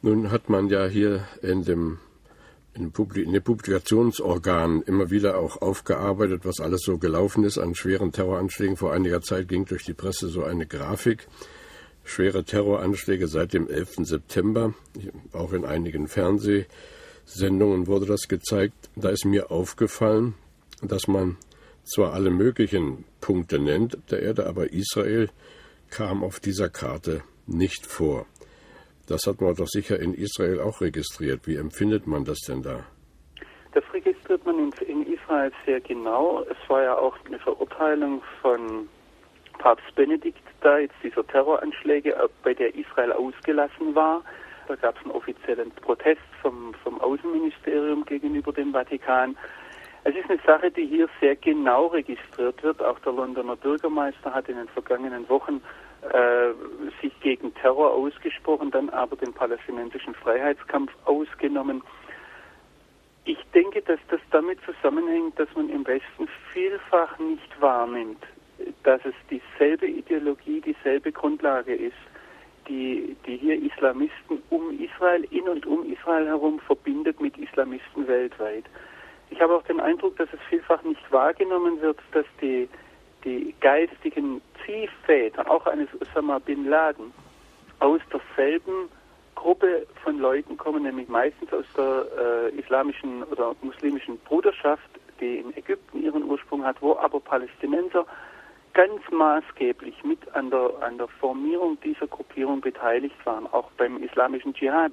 Nun 0.00 0.30
hat 0.30 0.48
man 0.48 0.68
ja 0.68 0.86
hier 0.86 1.24
in 1.42 1.64
dem 1.64 1.98
in 2.74 2.90
den 2.90 3.42
Publikationsorganen 3.42 4.80
immer 4.82 5.10
wieder 5.10 5.36
auch 5.36 5.60
aufgearbeitet, 5.60 6.46
was 6.46 6.58
alles 6.58 6.80
so 6.80 6.96
gelaufen 6.96 7.44
ist 7.44 7.58
an 7.58 7.74
schweren 7.74 8.12
Terroranschlägen. 8.12 8.78
Vor 8.78 8.94
einiger 8.94 9.20
Zeit 9.20 9.46
ging 9.48 9.66
durch 9.66 9.84
die 9.84 9.92
Presse 9.92 10.28
so 10.28 10.42
eine 10.42 10.64
Grafik. 10.64 11.28
Schwere 12.02 12.44
Terroranschläge 12.44 13.28
seit 13.28 13.52
dem 13.52 13.68
11. 13.68 14.06
September. 14.06 14.72
Auch 15.34 15.52
in 15.52 15.66
einigen 15.66 16.08
Fernsehsendungen 16.08 17.88
wurde 17.88 18.06
das 18.06 18.26
gezeigt. 18.26 18.88
Da 18.96 19.10
ist 19.10 19.26
mir 19.26 19.50
aufgefallen, 19.50 20.32
dass 20.80 21.08
man 21.08 21.36
zwar 21.84 22.12
alle 22.12 22.30
möglichen 22.30 23.04
Punkte 23.20 23.58
nennt 23.58 23.98
der 24.10 24.22
Erde, 24.22 24.46
aber 24.46 24.72
Israel 24.72 25.28
kam 25.90 26.24
auf 26.24 26.40
dieser 26.40 26.68
Karte 26.68 27.22
nicht 27.46 27.86
vor. 27.86 28.26
Das 29.08 29.26
hat 29.26 29.40
man 29.40 29.54
doch 29.54 29.66
sicher 29.66 29.98
in 29.98 30.14
Israel 30.14 30.60
auch 30.60 30.80
registriert. 30.80 31.46
Wie 31.46 31.56
empfindet 31.56 32.06
man 32.06 32.24
das 32.24 32.38
denn 32.40 32.62
da? 32.62 32.84
Das 33.72 33.84
registriert 33.92 34.44
man 34.46 34.72
in, 34.86 35.06
Israel 35.06 35.52
sehr 35.66 35.80
genau. 35.80 36.44
Es 36.48 36.68
war 36.68 36.82
ja 36.82 36.96
auch 36.96 37.16
eine 37.24 37.38
Verurteilung 37.38 38.22
von 38.40 38.88
Papst 39.58 39.94
Benedikt 39.94 40.42
da, 40.60 40.78
jetzt 40.78 40.94
dieser 41.02 41.26
Terroranschläge, 41.26 42.14
äh, 42.14 42.28
bei 42.42 42.54
der 42.54 42.74
Israel 42.74 43.12
ausgelassen 43.12 43.94
war. 43.94 44.22
Da 44.68 44.76
gab 44.76 44.96
es 44.96 45.02
einen 45.02 45.12
offiziellen 45.12 45.70
Protest 45.72 46.20
vom, 46.40 46.74
vom 46.82 47.00
Außenministerium 47.00 48.04
gegenüber 48.04 48.52
dem 48.52 48.72
Vatikan. 48.72 49.36
Es 50.04 50.16
ist 50.16 50.28
eine 50.28 50.40
Sache, 50.44 50.70
die 50.70 50.86
hier 50.86 51.08
sehr 51.20 51.36
genau 51.36 51.86
registriert 51.86 52.62
wird. 52.62 52.82
Auch 52.82 52.98
der 53.00 53.12
Londoner 53.12 53.56
Bürgermeister 53.56 54.34
hat 54.34 54.48
in 54.48 54.56
den 54.56 54.68
vergangenen 54.68 55.28
Wochen 55.28 55.62
äh, 56.02 56.52
sich 57.00 57.12
gegen 57.20 57.54
Terror 57.54 57.92
ausgesprochen, 57.92 58.72
dann 58.72 58.90
aber 58.90 59.14
den 59.14 59.32
palästinensischen 59.32 60.14
Freiheitskampf 60.14 60.90
ausgenommen. 61.04 61.82
Ich 63.24 63.38
denke, 63.54 63.82
dass 63.82 64.00
das 64.08 64.20
damit 64.32 64.58
zusammenhängt, 64.64 65.38
dass 65.38 65.48
man 65.54 65.68
im 65.68 65.86
Westen 65.86 66.28
vielfach 66.52 67.16
nicht 67.20 67.60
wahrnimmt, 67.60 68.24
dass 68.82 69.00
es 69.04 69.14
dieselbe 69.30 69.86
Ideologie, 69.86 70.60
dieselbe 70.60 71.12
Grundlage 71.12 71.74
ist, 71.74 71.94
die, 72.68 73.16
die 73.24 73.36
hier 73.36 73.62
Islamisten 73.62 74.42
um 74.50 74.76
Israel, 74.80 75.24
in 75.30 75.48
und 75.48 75.64
um 75.66 75.90
Israel 75.92 76.26
herum 76.26 76.58
verbindet 76.58 77.20
mit 77.20 77.38
Islamisten 77.38 78.08
weltweit. 78.08 78.64
Ich 79.32 79.40
habe 79.40 79.56
auch 79.56 79.62
den 79.62 79.80
Eindruck, 79.80 80.16
dass 80.18 80.28
es 80.32 80.40
vielfach 80.50 80.82
nicht 80.82 81.10
wahrgenommen 81.10 81.80
wird, 81.80 81.98
dass 82.12 82.26
die, 82.42 82.68
die 83.24 83.54
geistigen 83.60 84.42
Ziehväter, 84.64 85.50
auch 85.50 85.66
eines 85.66 85.88
Osama 86.00 86.38
bin 86.38 86.68
Laden, 86.68 87.14
aus 87.80 88.00
derselben 88.12 88.90
Gruppe 89.34 89.86
von 90.04 90.18
Leuten 90.18 90.58
kommen, 90.58 90.82
nämlich 90.82 91.08
meistens 91.08 91.50
aus 91.50 91.64
der 91.74 92.04
äh, 92.52 92.58
islamischen 92.58 93.22
oder 93.24 93.56
muslimischen 93.62 94.18
Bruderschaft, 94.18 94.88
die 95.18 95.38
in 95.38 95.56
Ägypten 95.56 96.02
ihren 96.02 96.24
Ursprung 96.24 96.62
hat, 96.62 96.76
wo 96.82 96.94
aber 96.96 97.18
Palästinenser 97.18 98.04
ganz 98.74 99.00
maßgeblich 99.10 100.04
mit 100.04 100.20
an 100.34 100.50
der, 100.50 100.70
an 100.82 100.98
der 100.98 101.08
Formierung 101.08 101.78
dieser 101.80 102.06
Gruppierung 102.06 102.60
beteiligt 102.60 103.16
waren, 103.24 103.46
auch 103.46 103.70
beim 103.78 103.96
islamischen 104.02 104.52
Dschihad, 104.52 104.92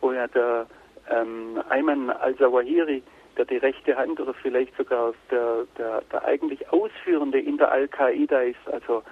wo 0.00 0.12
ja 0.12 0.26
der 0.28 0.66
ähm, 1.10 1.62
Ayman 1.68 2.08
al-Zawahiri, 2.10 3.02
der 3.36 3.44
die 3.44 3.56
rechte 3.56 3.96
Hand 3.96 4.20
oder 4.20 4.34
vielleicht 4.34 4.76
sogar 4.76 5.14
der, 5.30 5.66
der, 5.78 6.02
der 6.12 6.24
eigentlich 6.24 6.68
Ausführende 6.72 7.38
in 7.38 7.58
der 7.58 7.70
Al-Qaida 7.70 8.40
ist, 8.40 8.68
also 8.70 9.02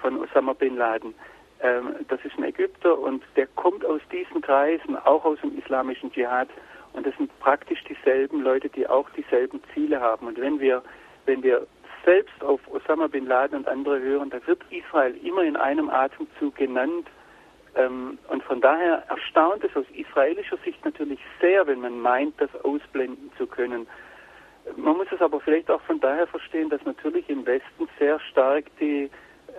von 0.00 0.18
Osama 0.22 0.52
bin 0.52 0.76
Laden, 0.76 1.14
ähm, 1.60 1.94
das 2.08 2.24
ist 2.24 2.36
ein 2.36 2.44
Ägypter 2.44 2.98
und 2.98 3.22
der 3.36 3.46
kommt 3.46 3.84
aus 3.84 4.00
diesen 4.12 4.42
Kreisen, 4.42 4.96
auch 4.96 5.24
aus 5.24 5.40
dem 5.40 5.58
islamischen 5.58 6.12
Dschihad. 6.12 6.48
Und 6.92 7.06
das 7.06 7.16
sind 7.16 7.36
praktisch 7.40 7.82
dieselben 7.84 8.42
Leute, 8.42 8.68
die 8.68 8.86
auch 8.86 9.08
dieselben 9.10 9.60
Ziele 9.72 10.00
haben. 10.00 10.26
Und 10.28 10.40
wenn 10.40 10.60
wir, 10.60 10.82
wenn 11.26 11.42
wir 11.42 11.66
selbst 12.04 12.42
auf 12.44 12.60
Osama 12.70 13.06
bin 13.06 13.26
Laden 13.26 13.58
und 13.58 13.68
andere 13.68 14.00
hören, 14.00 14.30
da 14.30 14.46
wird 14.46 14.60
Israel 14.70 15.16
immer 15.24 15.42
in 15.42 15.56
einem 15.56 15.88
Atemzug 15.88 16.54
genannt. 16.54 17.08
Ähm, 17.76 18.18
und 18.28 18.42
von 18.44 18.60
daher 18.60 19.02
erstaunt 19.08 19.64
es 19.64 19.74
aus 19.76 19.86
israelischer 19.94 20.58
Sicht 20.64 20.84
natürlich 20.84 21.18
sehr, 21.40 21.66
wenn 21.66 21.80
man 21.80 21.98
meint, 21.98 22.34
das 22.40 22.50
ausblenden 22.64 23.30
zu 23.36 23.46
können. 23.46 23.86
Man 24.76 24.96
muss 24.96 25.08
es 25.12 25.20
aber 25.20 25.40
vielleicht 25.40 25.70
auch 25.70 25.82
von 25.82 26.00
daher 26.00 26.26
verstehen, 26.26 26.70
dass 26.70 26.82
natürlich 26.84 27.28
im 27.28 27.44
Westen 27.44 27.88
sehr 27.98 28.18
stark 28.20 28.64
die, 28.80 29.10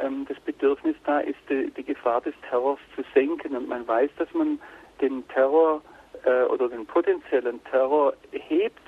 ähm, 0.01 0.25
das 0.27 0.39
Bedürfnis 0.39 0.95
da 1.05 1.19
ist, 1.19 1.37
die, 1.49 1.71
die, 1.71 1.83
Gefahr 1.83 2.21
des 2.21 2.33
Terrors 2.49 2.79
zu 2.95 3.03
senken. 3.13 3.55
Und 3.55 3.67
man 3.67 3.87
weiß, 3.87 4.09
dass 4.17 4.33
man 4.33 4.59
den 5.01 5.27
Terror 5.27 5.81
äh, 6.23 6.43
oder 6.43 6.69
den 6.69 6.85
potenziellen 6.85 7.63
Terror 7.65 8.13
hebt, 8.31 8.81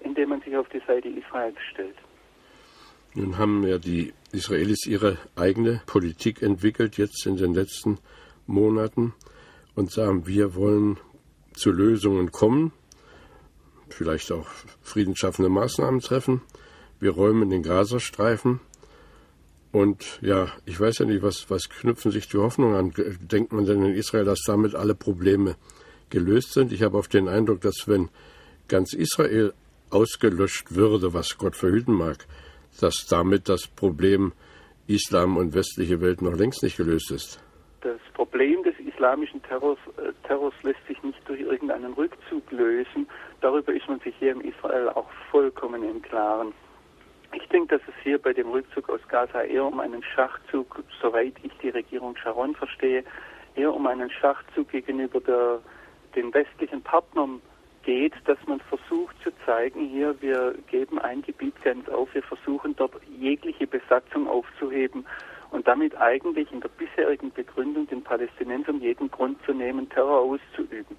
indem 0.00 0.28
man 0.28 0.40
sich 0.42 0.56
auf 0.56 0.68
die 0.68 0.82
Seite 0.86 1.08
Israels 1.08 1.58
stellt. 1.72 1.96
Nun 3.14 3.38
haben 3.38 3.66
ja 3.66 3.78
die 3.78 4.12
Israelis 4.32 4.86
ihre 4.86 5.18
eigene 5.36 5.80
Politik 5.86 6.42
entwickelt, 6.42 6.98
jetzt 6.98 7.26
in 7.26 7.36
den 7.36 7.54
letzten 7.54 7.98
Monaten, 8.46 9.14
und 9.74 9.90
sagen, 9.90 10.26
wir 10.26 10.54
wollen 10.54 10.98
zu 11.54 11.70
Lösungen 11.70 12.32
kommen, 12.32 12.72
vielleicht 13.88 14.32
auch 14.32 14.46
friedensschaffende 14.82 15.48
Maßnahmen 15.48 16.00
treffen. 16.00 16.42
Wir 17.00 17.10
räumen 17.10 17.50
den 17.50 17.62
Gazastreifen. 17.62 18.60
Und 19.72 20.20
ja, 20.22 20.48
ich 20.64 20.78
weiß 20.78 20.98
ja 20.98 21.06
nicht, 21.06 21.22
was, 21.22 21.50
was 21.50 21.68
knüpfen 21.68 22.12
sich 22.12 22.28
die 22.28 22.38
Hoffnungen 22.38 22.76
an? 22.76 22.92
Denkt 23.20 23.52
man 23.52 23.66
denn 23.66 23.84
in 23.84 23.94
Israel, 23.94 24.24
dass 24.24 24.42
damit 24.46 24.74
alle 24.74 24.94
Probleme 24.94 25.56
gelöst 26.10 26.52
sind? 26.52 26.72
Ich 26.72 26.82
habe 26.82 26.96
auf 26.96 27.08
den 27.08 27.28
Eindruck, 27.28 27.60
dass 27.60 27.86
wenn 27.86 28.08
ganz 28.68 28.92
Israel 28.92 29.52
ausgelöscht 29.90 30.74
würde, 30.74 31.12
was 31.12 31.36
Gott 31.38 31.56
verhüten 31.56 31.94
mag, 31.94 32.26
dass 32.80 33.06
damit 33.08 33.48
das 33.48 33.66
Problem 33.66 34.32
Islam 34.86 35.36
und 35.36 35.54
westliche 35.54 36.00
Welt 36.00 36.22
noch 36.22 36.36
längst 36.36 36.62
nicht 36.62 36.76
gelöst 36.76 37.10
ist? 37.10 37.40
Das 37.84 38.00
Problem 38.14 38.62
des 38.62 38.74
islamischen 38.78 39.42
Terrors, 39.42 39.78
äh, 39.98 40.12
Terrors 40.26 40.54
lässt 40.62 40.84
sich 40.88 41.02
nicht 41.02 41.20
durch 41.28 41.40
irgendeinen 41.40 41.92
Rückzug 41.92 42.50
lösen. 42.50 43.06
Darüber 43.42 43.74
ist 43.74 43.86
man 43.90 44.00
sich 44.00 44.14
hier 44.18 44.32
in 44.32 44.40
Israel 44.40 44.88
auch 44.88 45.10
vollkommen 45.30 45.84
im 45.84 46.00
Klaren. 46.00 46.54
Ich 47.34 47.46
denke, 47.50 47.76
dass 47.76 47.86
es 47.86 47.94
hier 48.02 48.16
bei 48.16 48.32
dem 48.32 48.50
Rückzug 48.50 48.88
aus 48.88 49.06
Gaza 49.08 49.42
eher 49.42 49.66
um 49.66 49.80
einen 49.80 50.02
Schachzug, 50.02 50.82
soweit 51.02 51.34
ich 51.42 51.52
die 51.62 51.68
Regierung 51.68 52.16
Sharon 52.16 52.54
verstehe, 52.54 53.04
eher 53.54 53.74
um 53.74 53.86
einen 53.86 54.10
Schachzug 54.10 54.70
gegenüber 54.70 55.20
der, 55.20 55.60
den 56.16 56.32
westlichen 56.32 56.80
Partnern 56.80 57.42
geht, 57.82 58.14
dass 58.24 58.38
man 58.46 58.60
versucht 58.60 59.14
zu 59.22 59.30
zeigen, 59.44 59.88
hier, 59.90 60.16
wir 60.22 60.54
geben 60.70 60.98
ein 60.98 61.20
Gebiet 61.20 61.60
ganz 61.62 61.86
auf, 61.90 62.14
wir 62.14 62.22
versuchen 62.22 62.74
dort 62.76 62.94
jegliche 63.18 63.66
Besatzung 63.66 64.26
aufzuheben 64.26 65.04
und 65.54 65.68
damit 65.68 65.96
eigentlich 66.00 66.50
in 66.52 66.60
der 66.60 66.68
bisherigen 66.68 67.30
Begründung 67.30 67.86
den 67.86 68.02
Palästinensern 68.02 68.80
jeden 68.80 69.08
Grund 69.08 69.38
zu 69.46 69.52
nehmen, 69.52 69.88
Terror 69.88 70.18
auszuüben. 70.18 70.98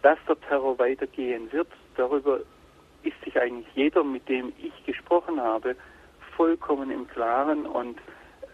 Dass 0.00 0.18
der 0.26 0.40
Terror 0.40 0.78
weitergehen 0.78 1.52
wird, 1.52 1.68
darüber 1.96 2.40
ist 3.02 3.22
sich 3.22 3.38
eigentlich 3.38 3.66
jeder, 3.74 4.02
mit 4.02 4.26
dem 4.26 4.54
ich 4.58 4.72
gesprochen 4.86 5.38
habe, 5.38 5.76
vollkommen 6.34 6.90
im 6.90 7.06
Klaren 7.08 7.66
und 7.66 7.98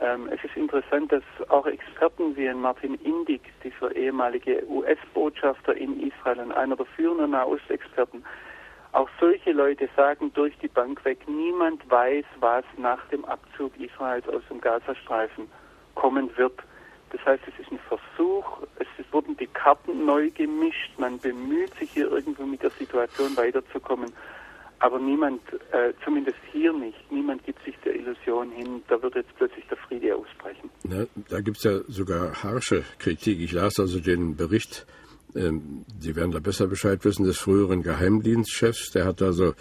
ähm, 0.00 0.28
es 0.30 0.42
ist 0.44 0.56
interessant, 0.56 1.12
dass 1.12 1.22
auch 1.48 1.66
Experten 1.66 2.36
wie 2.36 2.52
Martin 2.52 2.96
Indig, 2.96 3.40
dieser 3.62 3.94
ehemalige 3.94 4.62
US-Botschafter 4.68 5.74
in 5.74 6.00
Israel 6.00 6.40
und 6.40 6.52
einer 6.52 6.76
der 6.76 6.86
führenden 6.86 7.30
Nahostexperten, 7.30 8.24
auch 8.96 9.08
solche 9.20 9.52
Leute 9.52 9.88
sagen 9.94 10.32
durch 10.32 10.54
die 10.62 10.68
Bank 10.68 11.04
weg, 11.04 11.18
niemand 11.28 11.88
weiß, 11.90 12.24
was 12.40 12.64
nach 12.78 13.06
dem 13.08 13.24
Abzug 13.26 13.72
Israels 13.78 14.26
aus 14.28 14.42
dem 14.48 14.60
Gazastreifen 14.60 15.48
kommen 15.94 16.30
wird. 16.36 16.58
Das 17.12 17.24
heißt, 17.24 17.42
es 17.46 17.60
ist 17.60 17.70
ein 17.70 17.78
Versuch, 17.88 18.62
es 18.78 18.86
wurden 19.12 19.36
die 19.36 19.46
Karten 19.46 20.06
neu 20.06 20.30
gemischt, 20.30 20.98
man 20.98 21.18
bemüht 21.18 21.74
sich 21.78 21.90
hier 21.90 22.10
irgendwo 22.10 22.44
mit 22.44 22.62
der 22.62 22.70
Situation 22.70 23.36
weiterzukommen. 23.36 24.12
Aber 24.78 24.98
niemand, 24.98 25.40
äh, 25.72 25.92
zumindest 26.04 26.38
hier 26.52 26.72
nicht, 26.72 27.10
niemand 27.10 27.44
gibt 27.44 27.62
sich 27.64 27.74
der 27.84 27.94
Illusion 27.94 28.50
hin, 28.50 28.82
da 28.88 29.00
wird 29.02 29.14
jetzt 29.14 29.34
plötzlich 29.36 29.66
der 29.68 29.76
Friede 29.76 30.14
ausbrechen. 30.14 30.70
Na, 30.84 31.06
da 31.28 31.40
gibt 31.40 31.58
es 31.58 31.64
ja 31.64 31.80
sogar 31.88 32.42
harsche 32.42 32.82
Kritik. 32.98 33.40
Ich 33.40 33.52
las 33.52 33.78
also 33.78 34.00
den 34.00 34.36
Bericht, 34.36 34.86
Sie 36.00 36.16
werden 36.16 36.30
da 36.32 36.38
besser 36.38 36.66
Bescheid 36.66 37.04
wissen, 37.04 37.24
des 37.24 37.38
früheren 37.38 37.82
Geheimdienstchefs. 37.82 38.90
Der 38.92 39.04
hat 39.04 39.20
also 39.22 39.54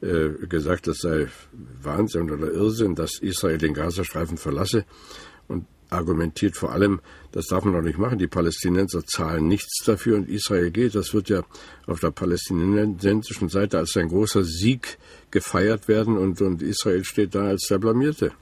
äh, 0.00 0.46
gesagt, 0.48 0.86
das 0.86 0.98
sei 0.98 1.26
Wahnsinn 1.82 2.30
oder 2.30 2.50
Irrsinn, 2.50 2.94
dass 2.94 3.18
Israel 3.20 3.58
den 3.58 3.74
Gazastreifen 3.74 4.38
verlasse. 4.38 4.84
Und 5.48 5.66
argumentiert 5.90 6.56
vor 6.56 6.72
allem, 6.72 7.00
das 7.32 7.46
darf 7.46 7.64
man 7.64 7.74
doch 7.74 7.82
nicht 7.82 7.98
machen, 7.98 8.18
die 8.18 8.26
Palästinenser 8.26 9.04
zahlen 9.04 9.48
nichts 9.48 9.84
dafür 9.84 10.16
und 10.16 10.28
Israel 10.28 10.70
geht. 10.70 10.94
Das 10.94 11.14
wird 11.14 11.28
ja 11.28 11.42
auf 11.86 12.00
der 12.00 12.10
palästinensischen 12.10 13.48
Seite 13.48 13.78
als 13.78 13.96
ein 13.96 14.08
großer 14.08 14.44
Sieg 14.44 14.98
gefeiert 15.30 15.88
werden 15.88 16.16
und, 16.16 16.40
und 16.42 16.62
Israel 16.62 17.04
steht 17.04 17.34
da 17.34 17.48
als 17.48 17.66
der 17.68 17.78
Blamierte. 17.78 18.32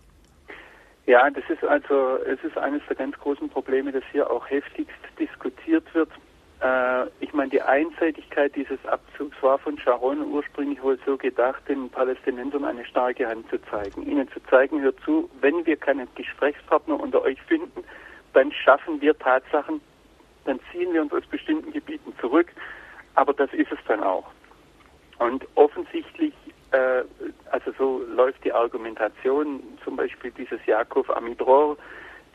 Ja, 1.07 1.31
das 1.31 1.45
ist 1.49 1.63
also, 1.63 2.19
es 2.27 2.43
ist 2.43 2.59
eines 2.59 2.83
der 2.89 2.97
ganz 2.97 3.17
großen 3.19 3.49
Probleme, 3.49 3.93
das 3.93 4.03
hier 4.11 4.29
auch 4.29 4.51
heftigst 4.51 4.97
diskutiert 5.19 5.85
wird. 5.95 6.11
Äh, 6.67 7.07
ich 7.21 7.33
meine, 7.33 7.51
die 7.51 7.63
Einseitigkeit 7.63 8.55
dieses 8.57 8.85
Abzugs 8.87 9.37
war 9.43 9.59
von 9.59 9.79
Sharon 9.79 10.23
ursprünglich 10.33 10.83
wohl 10.83 10.99
so 11.07 11.17
gedacht, 11.17 11.63
den 11.69 11.91
Palästinensern 11.91 12.65
eine 12.65 12.85
starke 12.85 13.29
Hand 13.29 13.49
zu 13.51 13.59
zeigen. 13.71 14.03
Ihnen 14.03 14.29
zu 14.31 14.41
zeigen, 14.51 14.81
hört 14.81 14.99
zu, 15.05 15.31
wenn 15.41 15.65
wir 15.67 15.77
keinen 15.77 16.09
Gesprächspartner 16.15 16.99
unter 16.99 17.23
euch 17.23 17.41
finden, 17.43 17.85
dann 18.33 18.53
schaffen 18.53 19.01
wir 19.01 19.19
Tatsachen, 19.19 19.81
dann 20.45 20.61
ziehen 20.71 20.93
wir 20.93 21.03
uns 21.03 21.13
aus 21.13 21.27
bestimmten 21.27 21.73
Gebieten 21.73 22.13
zurück. 22.21 22.49
Aber 23.15 23.33
das 23.33 23.53
ist 23.53 23.73
es 23.73 23.79
dann 23.87 24.03
auch. 24.03 24.27
Und 25.19 25.47
offensichtlich 25.55 26.35
äh, 26.73 27.05
also 27.51 27.73
so 27.79 28.03
läuft 28.15 28.45
die 28.45 28.53
Argumentation, 28.53 29.63
zum 29.85 29.97
Beispiel 29.97 30.31
dieses 30.33 30.65
Jakov 30.67 31.09
Amidror, 31.11 31.77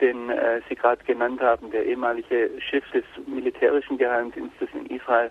den 0.00 0.30
äh, 0.30 0.60
Sie 0.68 0.74
gerade 0.74 1.02
genannt 1.04 1.40
haben, 1.40 1.70
der 1.70 1.86
ehemalige 1.86 2.50
Chef 2.58 2.84
des 2.90 3.04
militärischen 3.26 3.98
Geheimdienstes 3.98 4.68
in 4.72 4.86
Israel, 4.86 5.30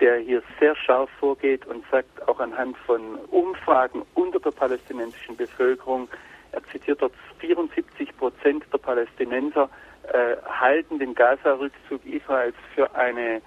der 0.00 0.18
hier 0.18 0.42
sehr 0.60 0.76
scharf 0.76 1.10
vorgeht 1.18 1.66
und 1.66 1.84
sagt, 1.90 2.28
auch 2.28 2.38
anhand 2.40 2.76
von 2.78 3.16
Umfragen 3.30 4.02
unter 4.14 4.40
der 4.40 4.50
palästinensischen 4.50 5.36
Bevölkerung, 5.36 6.08
er 6.52 6.62
zitiert 6.72 7.02
dort 7.02 7.12
74 7.40 8.16
Prozent 8.16 8.64
der 8.72 8.78
Palästinenser 8.78 9.68
äh, 10.12 10.36
halten 10.48 10.98
den 10.98 11.14
Gaza-Rückzug 11.14 12.04
Israels 12.06 12.54
für 12.74 12.94
eine 12.94 13.42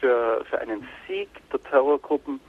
für, 0.00 0.44
für 0.50 0.58
einen 0.58 0.86
Sieg 1.06 1.28
der 1.52 1.62
Terrorgruppen 1.62 2.40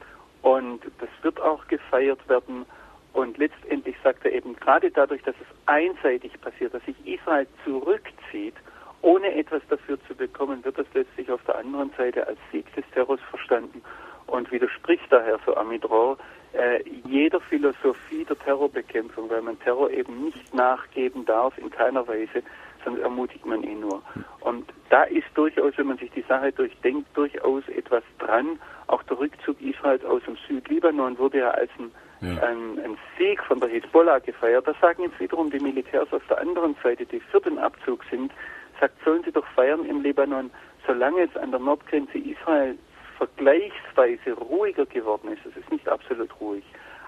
und 0.42 0.82
das 1.00 1.10
wird 1.22 1.40
auch 1.40 1.68
gefeiert 1.68 2.28
werden. 2.28 2.66
Und 3.14 3.38
letztendlich 3.38 3.96
sagt 4.04 4.26
er 4.26 4.34
eben, 4.34 4.56
gerade 4.56 4.92
dadurch, 4.92 5.22
dass 5.24 5.36
es 5.36 5.48
einseitig 5.68 6.40
passiert, 6.42 6.74
dass 6.74 6.84
sich 6.86 6.96
Israel 7.06 7.48
zurückzieht, 7.64 8.56
ohne 9.02 9.36
etwas 9.36 9.62
dafür 9.70 9.98
zu 10.08 10.16
bekommen, 10.16 10.64
wird 10.66 10.78
das 10.78 10.88
letztlich 10.94 11.30
auf 11.32 11.44
der 11.46 11.58
anderen 11.58 11.92
Seite 11.98 12.26
als 12.26 12.40
Sieg 12.52 12.74
des 12.74 12.86
Terrors 12.94 13.20
verstanden 13.30 13.82
und 14.28 14.52
widerspricht 14.52 15.06
daher 15.10 15.40
so 15.46 15.56
Amidror 15.56 16.18
äh, 16.54 16.84
jeder 17.06 17.40
Philosophie 17.42 18.26
der 18.26 18.38
Terrorbekämpfung, 18.40 19.30
weil 19.30 19.42
man 19.42 19.60
Terror 19.60 19.90
eben 19.90 20.24
nicht 20.26 20.54
nachgeben 20.54 21.26
darf 21.26 21.58
in 21.58 21.70
keiner 21.70 22.08
Weise, 22.08 22.44
sonst 22.86 23.00
ermutigt 23.00 23.46
man 23.46 23.64
ihn 23.64 23.82
nur. 23.82 24.02
Und 24.42 24.72
da 24.90 25.04
ist 25.04 25.28
durchaus, 25.34 25.74
wenn 25.78 25.88
man 25.88 25.98
sich 25.98 26.12
die 26.12 26.24
Sache 26.28 26.52
durchdenkt, 26.52 27.08
durchaus 27.16 27.68
etwas 27.70 28.04
dran. 28.20 28.60
Auch 28.88 29.04
der 29.04 29.20
Rückzug 29.20 29.60
Israels 29.62 30.06
aus 30.06 30.22
dem 30.26 30.38
Südlibanon 30.48 31.18
wurde 31.18 31.40
ja 31.40 31.52
als 31.52 31.72
ein, 31.80 31.92
ja. 32.24 32.42
ein, 32.44 32.80
ein 32.84 32.98
Sieg 33.18 33.44
von 33.44 33.60
der 33.60 33.70
Hisbollah 33.70 34.20
gefeiert. 34.20 34.68
Das 34.68 34.80
sagen 34.80 35.04
jetzt 35.04 35.20
wiederum 35.20 35.52
die 35.52 35.60
Militärs 35.60 36.12
auf 36.12 36.26
der 36.28 36.40
anderen 36.40 36.76
Seite, 36.84 37.06
die 37.06 37.20
für 37.20 37.42
den 37.42 37.60
Abzug 37.60 38.04
sind, 38.10 38.32
sagt, 38.80 38.96
sollen 39.04 39.24
sie 39.24 39.32
doch 39.32 39.46
feiern 39.56 39.86
im 39.86 40.02
Libanon, 40.02 40.52
solange 40.88 41.24
es 41.24 41.38
an 41.38 41.52
der 41.52 41.60
Nordgrenze 41.60 42.18
Israel 42.18 42.78
vergleichsweise 43.18 44.34
ruhiger 44.34 44.86
geworden 44.86 45.32
ist. 45.32 45.46
Es 45.46 45.56
ist 45.56 45.72
nicht 45.72 45.88
absolut 45.88 46.30
ruhig. 46.40 46.64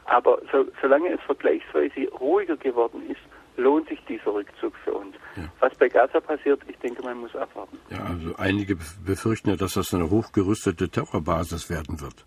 Aber 0.06 0.40
so, 0.52 0.66
solange 0.82 1.12
es 1.12 1.22
vergleichsweise 1.22 2.08
ruhiger 2.20 2.58
geworden 2.58 3.10
ist, 3.10 3.22
lohnt 3.58 3.88
sich 3.90 4.00
dieser 4.08 4.34
Rückzug 4.34 4.74
für 4.84 4.94
uns. 4.94 5.16
Ja. 5.36 5.44
Was 5.60 5.76
bei 5.76 5.88
Gaza 5.88 6.20
passiert, 6.20 6.62
ich 6.68 6.78
denke, 6.78 7.02
man 7.04 7.20
muss 7.20 7.36
abwarten. 7.36 7.78
Ja, 7.90 8.04
also 8.04 8.36
einige 8.38 8.78
befürchten 9.06 9.50
ja, 9.50 9.56
dass 9.56 9.74
das 9.74 9.94
eine 9.94 10.10
hochgerüstete 10.10 10.90
Terrorbasis 10.90 11.70
werden 11.70 12.00
wird. 12.02 12.26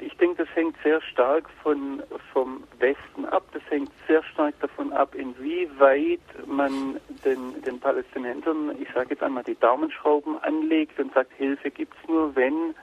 Ich 0.00 0.16
denke, 0.16 0.33
hängt 0.54 0.76
sehr 0.82 1.00
stark 1.00 1.48
von, 1.62 2.02
vom 2.32 2.64
Westen 2.78 3.24
ab. 3.26 3.44
Das 3.52 3.62
hängt 3.70 3.90
sehr 4.06 4.22
stark 4.22 4.58
davon 4.60 4.92
ab, 4.92 5.14
inwieweit 5.14 6.20
man 6.46 7.00
den, 7.24 7.62
den 7.62 7.80
Palästinensern, 7.80 8.74
ich 8.80 8.88
sage 8.92 9.10
jetzt 9.10 9.22
einmal, 9.22 9.44
die 9.44 9.58
Daumenschrauben 9.58 10.42
anlegt 10.42 10.98
und 10.98 11.12
sagt, 11.14 11.32
Hilfe 11.34 11.70
gibt 11.70 11.94
es 12.02 12.08
nur, 12.08 12.34
wenn 12.36 12.74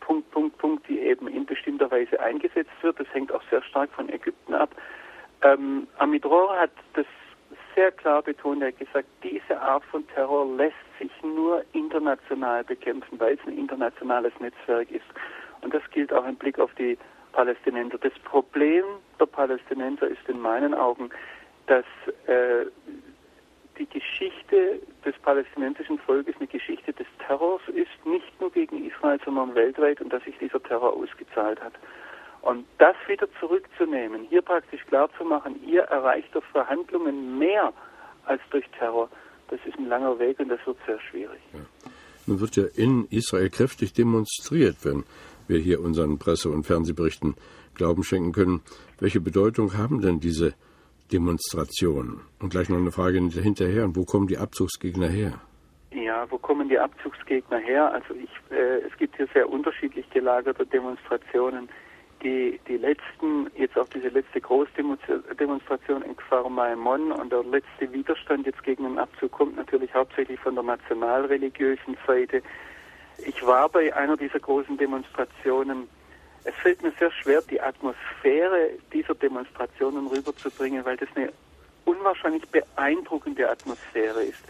Punkt, 0.00 0.30
Punkt, 0.32 0.58
Punkt, 0.58 0.88
die 0.88 1.00
eben 1.00 1.28
in 1.28 1.46
bestimmter 1.46 1.90
Weise 1.90 2.20
eingesetzt 2.20 2.70
wird. 2.82 3.00
Das 3.00 3.06
hängt 3.12 3.32
auch 3.32 3.42
sehr 3.50 3.62
stark 3.62 3.90
von 3.92 4.08
Ägypten 4.10 4.54
ab. 4.54 4.70
Ähm, 5.42 5.86
Amidror 5.98 6.58
hat 6.58 6.72
das 6.94 7.06
sehr 7.74 7.90
klar 7.90 8.22
betont. 8.22 8.62
Er 8.62 8.68
hat 8.68 8.78
gesagt, 8.78 9.08
diese 9.22 9.60
Art 9.60 9.84
von 9.84 10.06
Terror 10.08 10.46
lässt 10.56 10.74
sich 10.98 11.10
nur 11.22 11.64
international 11.72 12.64
bekämpfen, 12.64 13.18
weil 13.18 13.34
es 13.34 13.46
ein 13.46 13.56
internationales 13.56 14.32
Netzwerk 14.40 14.90
ist. 14.90 15.04
Und 15.64 15.74
das 15.74 15.82
gilt 15.90 16.12
auch 16.12 16.26
im 16.26 16.36
Blick 16.36 16.58
auf 16.58 16.72
die 16.74 16.96
Palästinenser. 17.32 17.98
Das 17.98 18.12
Problem 18.24 18.84
der 19.18 19.26
Palästinenser 19.26 20.08
ist 20.08 20.28
in 20.28 20.40
meinen 20.40 20.74
Augen, 20.74 21.10
dass 21.66 21.84
äh, 22.26 22.66
die 23.78 23.86
Geschichte 23.86 24.80
des 25.04 25.14
palästinensischen 25.22 25.98
Volkes 25.98 26.36
eine 26.38 26.46
Geschichte 26.46 26.92
des 26.92 27.06
Terrors 27.26 27.62
ist, 27.68 28.06
nicht 28.06 28.40
nur 28.40 28.52
gegen 28.52 28.86
Israel, 28.88 29.18
sondern 29.24 29.54
weltweit 29.54 30.00
und 30.00 30.12
dass 30.12 30.22
sich 30.24 30.36
dieser 30.38 30.62
Terror 30.62 30.92
ausgezahlt 30.92 31.60
hat. 31.60 31.72
Und 32.42 32.66
das 32.78 32.94
wieder 33.08 33.26
zurückzunehmen, 33.40 34.26
hier 34.28 34.42
praktisch 34.42 34.84
klarzumachen, 34.86 35.56
ihr 35.66 35.82
erreicht 35.84 36.34
durch 36.34 36.44
Verhandlungen 36.46 37.38
mehr 37.38 37.72
als 38.26 38.42
durch 38.50 38.68
Terror, 38.78 39.08
das 39.48 39.58
ist 39.64 39.78
ein 39.78 39.88
langer 39.88 40.18
Weg 40.18 40.38
und 40.38 40.48
das 40.50 40.60
wird 40.66 40.76
sehr 40.86 41.00
schwierig. 41.00 41.40
Ja. 41.52 41.60
Nun 42.26 42.40
wird 42.40 42.56
ja 42.56 42.64
in 42.74 43.06
Israel 43.10 43.50
kräftig 43.50 43.92
demonstriert, 43.92 44.76
wenn 44.82 45.04
wir 45.48 45.58
hier 45.58 45.80
unseren 45.80 46.18
Presse- 46.18 46.50
und 46.50 46.64
Fernsehberichten 46.64 47.34
Glauben 47.74 48.04
schenken 48.04 48.32
können. 48.32 48.62
Welche 49.00 49.20
Bedeutung 49.20 49.76
haben 49.76 50.00
denn 50.00 50.20
diese 50.20 50.54
Demonstrationen? 51.12 52.20
Und 52.40 52.50
gleich 52.50 52.68
noch 52.68 52.78
eine 52.78 52.92
Frage 52.92 53.18
hinterher. 53.18 53.84
Und 53.84 53.96
wo 53.96 54.04
kommen 54.04 54.26
die 54.26 54.38
Abzugsgegner 54.38 55.08
her? 55.08 55.40
Ja, 55.92 56.26
wo 56.30 56.38
kommen 56.38 56.68
die 56.68 56.78
Abzugsgegner 56.78 57.58
her? 57.58 57.92
Also 57.92 58.14
ich, 58.14 58.30
äh, 58.50 58.80
es 58.86 58.96
gibt 58.98 59.16
hier 59.16 59.28
sehr 59.32 59.48
unterschiedlich 59.48 60.08
gelagerte 60.10 60.66
Demonstrationen 60.66 61.68
die, 62.24 62.58
die 62.66 62.78
letzten, 62.78 63.50
jetzt 63.56 63.78
auch 63.78 63.88
diese 63.88 64.08
letzte 64.08 64.40
Großdemonstration 64.40 66.02
in 66.02 66.16
Kfar 66.16 66.48
Maimon 66.48 67.12
und 67.12 67.30
der 67.30 67.44
letzte 67.44 67.92
Widerstand 67.92 68.46
jetzt 68.46 68.62
gegen 68.64 68.84
den 68.84 68.98
Abzug 68.98 69.30
kommt 69.32 69.56
natürlich 69.56 69.94
hauptsächlich 69.94 70.40
von 70.40 70.54
der 70.54 70.64
nationalreligiösen 70.64 71.96
Seite. 72.06 72.42
Ich 73.18 73.44
war 73.46 73.68
bei 73.68 73.94
einer 73.94 74.16
dieser 74.16 74.40
großen 74.40 74.76
Demonstrationen. 74.76 75.88
Es 76.44 76.54
fällt 76.56 76.82
mir 76.82 76.92
sehr 76.98 77.10
schwer, 77.10 77.42
die 77.42 77.60
Atmosphäre 77.60 78.70
dieser 78.92 79.14
Demonstrationen 79.14 80.06
rüberzubringen, 80.06 80.84
weil 80.84 80.96
das 80.96 81.08
eine 81.14 81.32
unwahrscheinlich 81.84 82.46
beeindruckende 82.48 83.48
Atmosphäre 83.48 84.24
ist. 84.24 84.44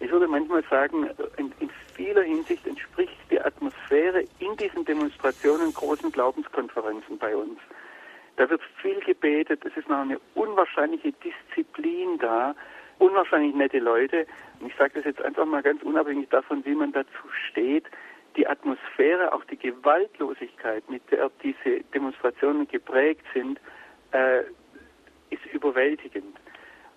Ich 0.00 0.10
würde 0.10 0.28
manchmal 0.28 0.64
sagen, 0.70 1.10
in, 1.36 1.52
in 1.60 1.70
vieler 1.94 2.22
Hinsicht 2.22 2.66
entspricht 2.66 3.16
die 3.30 3.40
Atmosphäre 3.40 4.24
in 4.38 4.56
diesen 4.56 4.84
Demonstrationen 4.84 5.74
großen 5.74 6.10
Glaubenskonferenzen 6.10 7.18
bei 7.18 7.36
uns. 7.36 7.58
Da 8.36 8.48
wird 8.48 8.62
viel 8.80 8.98
gebetet, 9.00 9.62
es 9.66 9.76
ist 9.76 9.88
noch 9.88 9.98
eine 9.98 10.18
unwahrscheinliche 10.34 11.12
Disziplin 11.12 12.18
da, 12.18 12.54
unwahrscheinlich 12.98 13.54
nette 13.54 13.78
Leute. 13.78 14.26
Und 14.60 14.68
ich 14.68 14.76
sage 14.76 14.92
das 14.94 15.04
jetzt 15.04 15.20
einfach 15.20 15.44
mal 15.44 15.62
ganz 15.62 15.82
unabhängig 15.82 16.30
davon, 16.30 16.64
wie 16.64 16.74
man 16.74 16.92
dazu 16.92 17.28
steht. 17.50 17.84
Die 18.36 18.46
Atmosphäre, 18.46 19.32
auch 19.32 19.44
die 19.44 19.56
Gewaltlosigkeit, 19.56 20.88
mit 20.88 21.02
der 21.10 21.30
diese 21.42 21.80
Demonstrationen 21.94 22.68
geprägt 22.68 23.24
sind, 23.34 23.60
äh, 24.12 24.42
ist 25.30 25.44
überwältigend. 25.52 26.36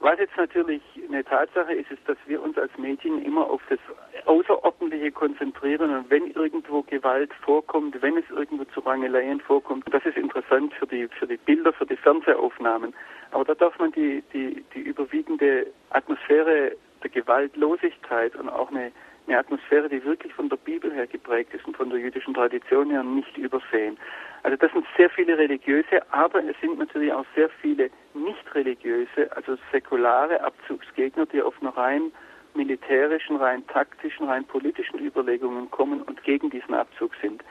Was 0.04 0.20
jetzt 0.20 0.36
natürlich 0.36 0.82
eine 1.08 1.24
Tatsache 1.24 1.74
ist, 1.74 1.90
ist, 1.90 2.02
dass 2.10 2.18
wir 2.26 2.44
uns 2.44 2.58
als 2.58 2.78
Medien 2.78 3.24
immer 3.24 3.50
auf 3.50 3.62
das 3.70 3.80
Außerordentliche 4.26 5.14
konzentrieren 5.14 5.96
und 5.96 6.10
wenn 6.10 6.30
irgendwo 6.32 6.82
Gewalt 6.82 7.34
vorkommt, 7.36 8.02
wenn 8.02 8.18
es 8.18 8.30
irgendwo 8.30 8.66
zu 8.66 8.82
Rangeleien 8.82 9.40
vorkommt, 9.40 9.86
das 9.94 10.04
ist 10.04 10.18
interessant 10.18 10.74
für 10.74 10.88
die, 10.88 11.08
für 11.08 11.26
die 11.26 11.38
Bilder, 11.38 11.72
für 11.72 11.86
die 11.86 11.96
Fernsehaufnahmen. 11.96 12.94
Aber 13.32 13.46
da 13.46 13.56
darf 13.56 13.80
man 13.80 13.94
die, 13.94 14.22
die, 14.34 14.66
die 14.76 14.82
überwiegende 14.82 15.68
Atmosphäre 15.92 16.76
der 17.02 17.10
Gewaltlosigkeit 17.10 18.36
und 18.36 18.50
auch 18.50 18.72
eine, 18.72 18.92
eine 19.28 19.40
Atmosphäre, 19.40 19.90
die 19.90 20.04
wirklich 20.04 20.34
von 20.34 20.50
der 20.50 20.58
Bibel 20.58 20.92
her 20.94 21.08
geprägt 21.08 21.54
ist 21.54 21.66
und 21.66 21.78
von 21.78 21.90
der 21.90 22.00
jüdischen 22.00 22.34
Tradition 22.34 22.90
her 22.90 23.04
nicht 23.04 23.38
übersehen. 23.38 23.98
Also 24.44 24.58
das 24.58 24.72
sind 24.74 24.86
sehr 24.98 25.10
viele 25.10 25.38
religiöse, 25.38 26.02
aber 26.12 26.44
es 26.44 26.56
sind 26.60 26.78
natürlich 26.78 27.14
auch 27.14 27.26
sehr 27.36 27.50
viele 27.62 27.90
nicht 28.14 28.54
religiöse, 28.54 29.32
also 29.36 29.58
säkulare 29.72 30.42
Abzugsgegner, 30.44 31.26
die 31.28 31.42
auf 31.42 31.56
einer 31.62 31.76
rein 31.76 32.12
militärischen, 32.54 33.38
rein 33.38 33.66
taktischen, 33.68 34.28
rein 34.28 34.46
politischen 34.46 35.00
Überlegungen 35.00 35.72
kommen 35.72 36.02
und 36.02 36.24
gegen 36.24 36.50
diesen 36.50 36.74
Abzug 36.74 37.12
sind. 37.22 37.44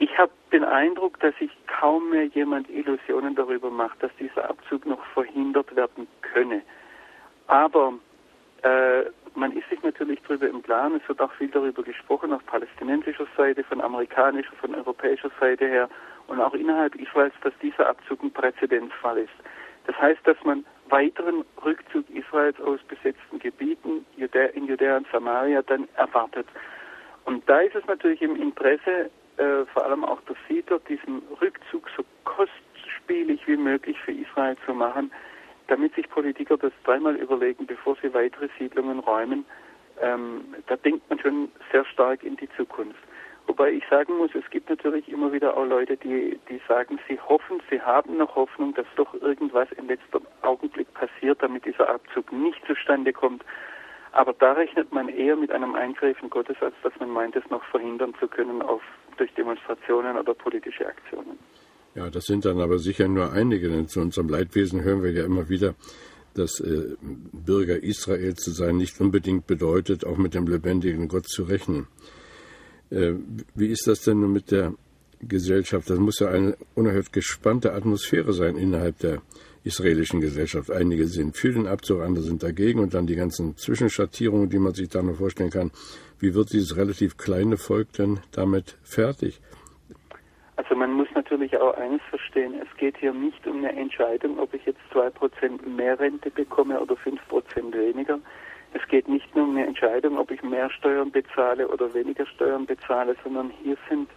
Ich 0.00 0.16
habe 0.16 0.30
den 0.52 0.64
Eindruck, 0.64 1.18
dass 1.20 1.34
sich 1.38 1.50
kaum 1.66 2.10
mehr 2.10 2.26
jemand 2.26 2.68
Illusionen 2.70 3.34
darüber 3.34 3.70
macht, 3.70 4.02
dass 4.02 4.14
dieser 4.18 4.48
Abzug 4.48 4.86
noch 4.86 5.04
verhindert 5.06 5.74
werden 5.74 6.06
könne. 6.22 6.62
Aber 7.48 7.94
äh, 8.62 9.04
man 9.34 9.52
ist 9.52 9.68
sich 9.68 9.82
natürlich 9.82 10.20
darüber 10.22 10.48
im 10.48 10.62
Klaren, 10.62 11.00
es 11.02 11.08
wird 11.08 11.20
auch 11.20 11.32
viel 11.32 11.48
darüber 11.48 11.82
gesprochen, 11.82 12.32
auf 12.32 12.44
palästinensischer 12.46 13.26
Seite, 13.36 13.64
von 13.64 13.80
amerikanischer, 13.80 14.54
von 14.60 14.74
europäischer 14.74 15.30
Seite 15.40 15.66
her 15.66 15.88
und 16.26 16.40
auch 16.40 16.54
innerhalb 16.54 16.94
Israels, 16.94 17.34
dass 17.42 17.52
dieser 17.62 17.88
Abzug 17.88 18.22
ein 18.22 18.30
Präzedenzfall 18.30 19.18
ist. 19.18 19.34
Das 19.86 19.96
heißt, 19.98 20.20
dass 20.24 20.36
man 20.44 20.64
weiteren 20.90 21.44
Rückzug 21.64 22.04
Israels 22.10 22.60
aus 22.60 22.80
besetzten 22.88 23.38
Gebieten 23.38 24.04
in 24.16 24.66
Judäa 24.66 24.96
und 24.96 25.06
Samaria 25.10 25.62
dann 25.62 25.88
erwartet. 25.96 26.46
Und 27.24 27.48
da 27.48 27.60
ist 27.60 27.74
es 27.74 27.86
natürlich 27.86 28.22
im 28.22 28.36
Interesse, 28.36 29.10
äh, 29.38 29.64
vor 29.72 29.84
allem 29.84 30.04
auch 30.04 30.20
der 30.22 30.36
Siedler, 30.48 30.78
diesen 30.88 31.22
Rückzug 31.40 31.88
so 31.96 32.04
kostspielig 32.24 33.46
wie 33.46 33.56
möglich 33.56 33.98
für 34.00 34.12
Israel 34.12 34.56
zu 34.66 34.74
machen, 34.74 35.10
damit 35.68 35.94
sich 35.94 36.08
Politiker 36.08 36.56
das 36.56 36.72
dreimal 36.84 37.16
überlegen, 37.16 37.66
bevor 37.66 37.96
sie 38.02 38.12
weitere 38.12 38.48
Siedlungen 38.58 38.98
räumen. 38.98 39.44
Ähm, 40.00 40.54
da 40.66 40.76
denkt 40.76 41.08
man 41.08 41.18
schon 41.18 41.50
sehr 41.72 41.84
stark 41.84 42.22
in 42.24 42.36
die 42.36 42.48
Zukunft. 42.56 42.98
Wobei 43.46 43.72
ich 43.72 43.84
sagen 43.88 44.18
muss, 44.18 44.34
es 44.34 44.48
gibt 44.50 44.68
natürlich 44.68 45.08
immer 45.08 45.32
wieder 45.32 45.56
auch 45.56 45.64
Leute, 45.64 45.96
die, 45.96 46.38
die 46.50 46.60
sagen, 46.68 46.98
sie 47.08 47.18
hoffen, 47.18 47.62
sie 47.70 47.80
haben 47.80 48.18
noch 48.18 48.36
Hoffnung, 48.36 48.74
dass 48.74 48.86
doch 48.96 49.14
irgendwas 49.14 49.72
im 49.72 49.88
letzten 49.88 50.18
Augenblick 50.42 50.92
passiert, 50.92 51.42
damit 51.42 51.64
dieser 51.64 51.88
Abzug 51.88 52.30
nicht 52.30 52.64
zustande 52.66 53.12
kommt. 53.12 53.42
Aber 54.12 54.34
da 54.34 54.52
rechnet 54.52 54.92
man 54.92 55.08
eher 55.08 55.36
mit 55.36 55.50
einem 55.50 55.74
Eingreifen 55.74 56.28
Gottes, 56.28 56.56
als 56.60 56.74
dass 56.82 56.92
man 57.00 57.08
meint, 57.08 57.36
es 57.36 57.50
noch 57.50 57.64
verhindern 57.64 58.14
zu 58.20 58.28
können 58.28 58.60
auf, 58.60 58.82
durch 59.16 59.32
Demonstrationen 59.34 60.18
oder 60.18 60.34
politische 60.34 60.86
Aktionen. 60.86 61.38
Ja, 61.98 62.10
das 62.10 62.26
sind 62.26 62.44
dann 62.44 62.60
aber 62.60 62.78
sicher 62.78 63.08
nur 63.08 63.32
einige, 63.32 63.68
denn 63.68 63.88
zu 63.88 63.98
unserem 63.98 64.28
Leidwesen 64.28 64.84
hören 64.84 65.02
wir 65.02 65.10
ja 65.10 65.24
immer 65.24 65.48
wieder, 65.48 65.74
dass 66.34 66.60
äh, 66.60 66.94
Bürger 67.32 67.82
Israel 67.82 68.36
zu 68.36 68.52
sein 68.52 68.76
nicht 68.76 69.00
unbedingt 69.00 69.48
bedeutet, 69.48 70.06
auch 70.06 70.16
mit 70.16 70.32
dem 70.34 70.46
lebendigen 70.46 71.08
Gott 71.08 71.28
zu 71.28 71.42
rechnen. 71.42 71.88
Äh, 72.90 73.14
wie 73.56 73.66
ist 73.66 73.88
das 73.88 74.02
denn 74.02 74.20
nun 74.20 74.32
mit 74.32 74.52
der 74.52 74.74
Gesellschaft? 75.22 75.90
Das 75.90 75.98
muss 75.98 76.20
ja 76.20 76.28
eine 76.28 76.56
unerhört 76.76 77.12
gespannte 77.12 77.72
Atmosphäre 77.72 78.32
sein 78.32 78.56
innerhalb 78.56 79.00
der 79.00 79.20
israelischen 79.64 80.20
Gesellschaft. 80.20 80.70
Einige 80.70 81.08
sind 81.08 81.36
für 81.36 81.52
den 81.52 81.66
Abzug, 81.66 82.02
andere 82.02 82.22
sind 82.22 82.44
dagegen 82.44 82.78
und 82.78 82.94
dann 82.94 83.08
die 83.08 83.16
ganzen 83.16 83.56
Zwischenschattierungen, 83.56 84.48
die 84.48 84.60
man 84.60 84.72
sich 84.72 84.88
da 84.88 85.02
noch 85.02 85.16
vorstellen 85.16 85.50
kann. 85.50 85.72
Wie 86.20 86.32
wird 86.32 86.52
dieses 86.52 86.76
relativ 86.76 87.16
kleine 87.16 87.56
Volk 87.56 87.92
denn 87.94 88.20
damit 88.30 88.76
fertig? 88.84 89.40
Natürlich 91.28 91.58
auch 91.58 91.76
eines 91.76 92.00
verstehen, 92.08 92.54
es 92.54 92.76
geht 92.78 92.96
hier 92.96 93.12
nicht 93.12 93.46
um 93.46 93.58
eine 93.58 93.76
Entscheidung, 93.76 94.38
ob 94.38 94.54
ich 94.54 94.64
jetzt 94.64 94.80
2% 94.94 95.68
mehr 95.68 96.00
Rente 96.00 96.30
bekomme 96.30 96.80
oder 96.80 96.94
5% 96.94 97.18
weniger. 97.74 98.18
Es 98.72 98.80
geht 98.88 99.08
nicht 99.08 99.36
nur 99.36 99.44
um 99.44 99.50
eine 99.50 99.66
Entscheidung, 99.66 100.16
ob 100.16 100.30
ich 100.30 100.42
mehr 100.42 100.70
Steuern 100.70 101.10
bezahle 101.10 101.68
oder 101.68 101.92
weniger 101.92 102.24
Steuern 102.24 102.64
bezahle, 102.64 103.14
sondern 103.22 103.50
hier 103.62 103.76
sind 103.90 104.08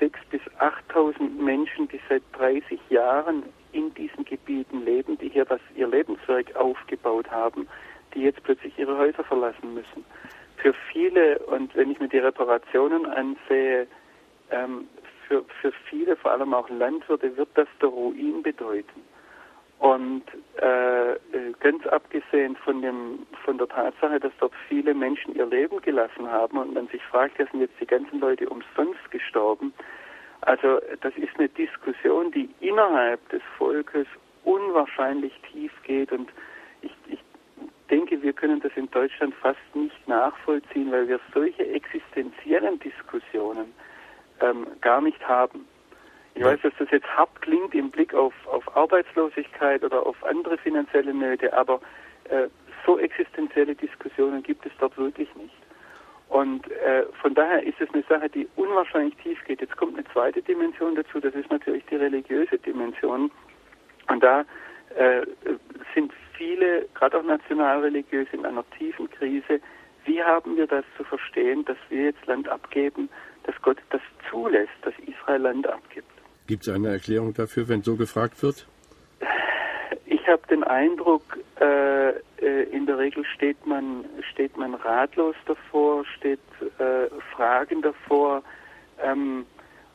6.000 0.00 0.12
bis 0.30 0.40
8.000 0.60 1.42
Menschen, 1.42 1.88
die 1.88 2.00
seit 2.08 2.22
30 2.34 2.78
Jahren 2.88 3.42
in 3.72 3.92
diesen 3.94 4.24
Gebieten 4.24 4.84
leben, 4.84 5.18
die 5.18 5.28
hier 5.28 5.44
das, 5.44 5.60
ihr 5.74 5.88
Lebenswerk 5.88 6.54
aufgebaut 6.54 7.28
haben, 7.32 7.66
die 8.14 8.20
jetzt 8.20 8.44
plötzlich 8.44 8.78
ihre 8.78 8.96
Häuser 8.96 9.24
verlassen 9.24 9.74
müssen. 9.74 10.04
Für 10.58 10.72
viele, 10.92 11.40
und 11.40 11.74
wenn 11.74 11.90
ich 11.90 11.98
mir 11.98 12.08
die 12.08 12.18
Reparationen 12.18 13.06
ansehe, 13.06 13.88
ähm, 14.52 14.86
für, 15.32 15.44
für 15.60 15.72
viele, 15.88 16.16
vor 16.16 16.32
allem 16.32 16.52
auch 16.52 16.68
Landwirte, 16.68 17.36
wird 17.36 17.48
das 17.54 17.68
der 17.80 17.88
Ruin 17.88 18.42
bedeuten. 18.42 19.00
Und 19.78 20.22
äh, 20.56 21.16
ganz 21.58 21.86
abgesehen 21.86 22.54
von, 22.56 22.82
dem, 22.82 23.26
von 23.44 23.58
der 23.58 23.68
Tatsache, 23.68 24.20
dass 24.20 24.32
dort 24.38 24.52
viele 24.68 24.94
Menschen 24.94 25.34
ihr 25.34 25.46
Leben 25.46 25.80
gelassen 25.80 26.30
haben 26.30 26.58
und 26.58 26.74
man 26.74 26.86
sich 26.88 27.02
fragt, 27.04 27.38
ja, 27.38 27.46
sind 27.50 27.60
jetzt 27.60 27.80
die 27.80 27.86
ganzen 27.86 28.20
Leute 28.20 28.48
umsonst 28.48 29.10
gestorben, 29.10 29.72
also 30.42 30.80
das 31.00 31.14
ist 31.16 31.36
eine 31.38 31.48
Diskussion, 31.48 32.32
die 32.32 32.48
innerhalb 32.60 33.26
des 33.28 33.42
Volkes 33.58 34.06
unwahrscheinlich 34.44 35.32
tief 35.52 35.72
geht 35.84 36.10
und 36.10 36.30
ich, 36.82 36.90
ich 37.06 37.20
denke, 37.90 38.20
wir 38.22 38.32
können 38.32 38.60
das 38.60 38.72
in 38.74 38.90
Deutschland 38.90 39.34
fast 39.36 39.60
nicht 39.74 40.08
nachvollziehen, 40.08 40.90
weil 40.90 41.06
wir 41.06 41.20
solche 41.32 41.64
existenziellen 41.68 42.80
Diskussionen 42.80 43.72
ähm, 44.42 44.66
gar 44.80 45.00
nicht 45.00 45.26
haben. 45.26 45.66
Ich 46.34 46.42
weiß, 46.42 46.60
dass 46.62 46.72
das 46.78 46.90
jetzt 46.90 47.06
hart 47.16 47.42
klingt 47.42 47.74
im 47.74 47.90
Blick 47.90 48.14
auf, 48.14 48.32
auf 48.46 48.76
Arbeitslosigkeit 48.76 49.84
oder 49.84 50.06
auf 50.06 50.16
andere 50.24 50.56
finanzielle 50.56 51.12
Nöte, 51.12 51.52
aber 51.52 51.80
äh, 52.30 52.48
so 52.86 52.98
existenzielle 52.98 53.74
Diskussionen 53.74 54.42
gibt 54.42 54.64
es 54.64 54.72
dort 54.78 54.96
wirklich 54.96 55.28
nicht. 55.36 55.54
Und 56.30 56.70
äh, 56.70 57.04
von 57.20 57.34
daher 57.34 57.62
ist 57.62 57.78
es 57.80 57.92
eine 57.92 58.02
Sache, 58.08 58.30
die 58.30 58.48
unwahrscheinlich 58.56 59.14
tief 59.16 59.44
geht. 59.44 59.60
Jetzt 59.60 59.76
kommt 59.76 59.98
eine 59.98 60.06
zweite 60.12 60.40
Dimension 60.40 60.94
dazu, 60.94 61.20
das 61.20 61.34
ist 61.34 61.50
natürlich 61.50 61.84
die 61.90 61.96
religiöse 61.96 62.58
Dimension. 62.58 63.30
Und 64.08 64.24
da 64.24 64.40
äh, 64.96 65.26
sind 65.94 66.10
viele, 66.34 66.86
gerade 66.94 67.18
auch 67.18 67.22
nationalreligiös, 67.22 68.28
in 68.32 68.46
einer 68.46 68.64
tiefen 68.78 69.10
Krise. 69.10 69.60
Wie 70.06 70.22
haben 70.22 70.56
wir 70.56 70.66
das 70.66 70.84
zu 70.96 71.04
verstehen, 71.04 71.66
dass 71.66 71.76
wir 71.90 72.04
jetzt 72.04 72.26
Land 72.26 72.48
abgeben, 72.48 73.10
dass 73.44 73.54
Gott 73.62 73.78
das 73.90 74.00
zulässt, 74.30 74.72
dass 74.82 74.94
Israel 75.06 75.42
Land 75.42 75.66
abgibt? 75.66 76.10
Gibt 76.46 76.66
es 76.66 76.74
eine 76.74 76.88
Erklärung 76.88 77.34
dafür, 77.34 77.68
wenn 77.68 77.82
so 77.82 77.96
gefragt 77.96 78.42
wird? 78.42 78.66
Ich 80.04 80.26
habe 80.26 80.42
den 80.48 80.64
Eindruck, 80.64 81.38
äh, 81.60 82.10
äh, 82.10 82.62
in 82.70 82.86
der 82.86 82.98
Regel 82.98 83.24
steht 83.24 83.64
man, 83.66 84.04
steht 84.32 84.56
man 84.56 84.74
ratlos 84.74 85.36
davor, 85.46 86.04
steht 86.04 86.40
äh, 86.78 87.08
Fragen 87.34 87.82
davor. 87.82 88.42
Ähm, 89.02 89.46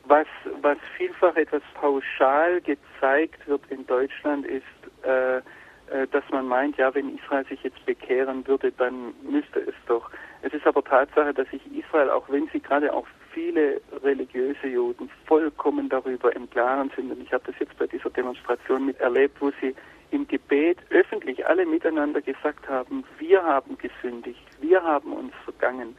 was, 0.05 0.27
was 0.61 0.77
vielfach 0.95 1.35
etwas 1.35 1.61
pauschal 1.73 2.61
gezeigt 2.61 3.47
wird 3.47 3.61
in 3.69 3.85
Deutschland 3.85 4.45
ist, 4.45 4.63
äh, 5.03 5.37
äh, 5.37 6.07
dass 6.11 6.23
man 6.31 6.47
meint, 6.47 6.77
ja, 6.77 6.93
wenn 6.93 7.17
Israel 7.17 7.45
sich 7.45 7.61
jetzt 7.63 7.85
bekehren 7.85 8.45
würde, 8.47 8.71
dann 8.71 9.13
müsste 9.23 9.59
es 9.59 9.75
doch. 9.87 10.09
Es 10.41 10.53
ist 10.53 10.65
aber 10.67 10.83
Tatsache, 10.83 11.33
dass 11.33 11.49
sich 11.49 11.61
Israel, 11.73 12.09
auch 12.09 12.27
wenn 12.29 12.47
sie 12.51 12.59
gerade 12.59 12.93
auch 12.93 13.07
viele 13.37 13.79
religiöse 14.03 14.67
Juden 14.67 15.11
vollkommen 15.27 15.89
darüber 15.89 16.35
im 16.35 16.49
Klaren 16.49 16.91
sind, 16.95 17.11
und 17.11 17.21
ich 17.21 17.31
habe 17.31 17.43
das 17.45 17.59
jetzt 17.59 17.77
bei 17.77 17.85
dieser 17.85 18.09
Demonstration 18.09 18.87
miterlebt, 18.87 19.39
wo 19.39 19.51
sie 19.61 19.75
im 20.09 20.27
Gebet 20.27 20.79
öffentlich 20.89 21.45
alle 21.45 21.67
miteinander 21.67 22.19
gesagt 22.19 22.67
haben, 22.67 23.03
wir 23.19 23.43
haben 23.43 23.77
gesündigt, 23.77 24.41
wir 24.59 24.81
haben 24.81 25.13
uns 25.13 25.33
vergangen. 25.43 25.95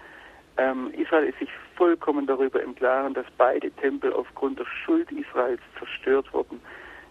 Ähm, 0.56 0.90
Israel 0.94 1.28
ist 1.28 1.38
sich 1.38 1.50
vollkommen 1.76 2.26
darüber 2.26 2.60
im 2.60 2.74
Klaren, 2.74 3.14
dass 3.14 3.26
beide 3.36 3.70
Tempel 3.70 4.12
aufgrund 4.12 4.58
der 4.58 4.66
Schuld 4.84 5.12
Israels 5.12 5.60
zerstört 5.78 6.34
wurden, 6.34 6.60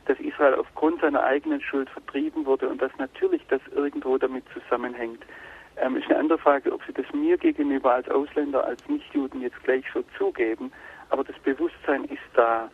dass 0.08 0.20
Israel 0.20 0.56
aufgrund 0.56 1.00
seiner 1.00 1.24
eigenen 1.24 1.62
Schuld 1.62 1.90
vertrieben 1.90 2.46
wurde 2.46 2.68
und 2.68 2.82
dass 2.82 2.92
natürlich 2.98 3.44
das 3.48 3.62
irgendwo 3.74 4.18
damit 4.18 4.44
zusammenhängt. 4.54 5.24
Ähm, 5.80 5.98
ist 5.98 6.08
eine 6.08 6.20
andere 6.20 6.40
Frage, 6.40 6.74
ob 6.74 6.82
Sie 6.86 6.94
das 6.94 7.06
mir 7.14 7.38
gegenüber 7.38 7.94
als 7.94 8.10
Ausländer, 8.10 8.66
als 8.66 8.88
Nichtjuden 8.88 9.42
jetzt 9.42 9.62
gleich 9.64 9.86
so 9.94 10.04
zugeben, 10.18 10.72
aber 11.10 11.24
das 11.24 11.38
Bewusstsein 11.40 12.06
ist 12.06 12.22
da. 12.34 12.70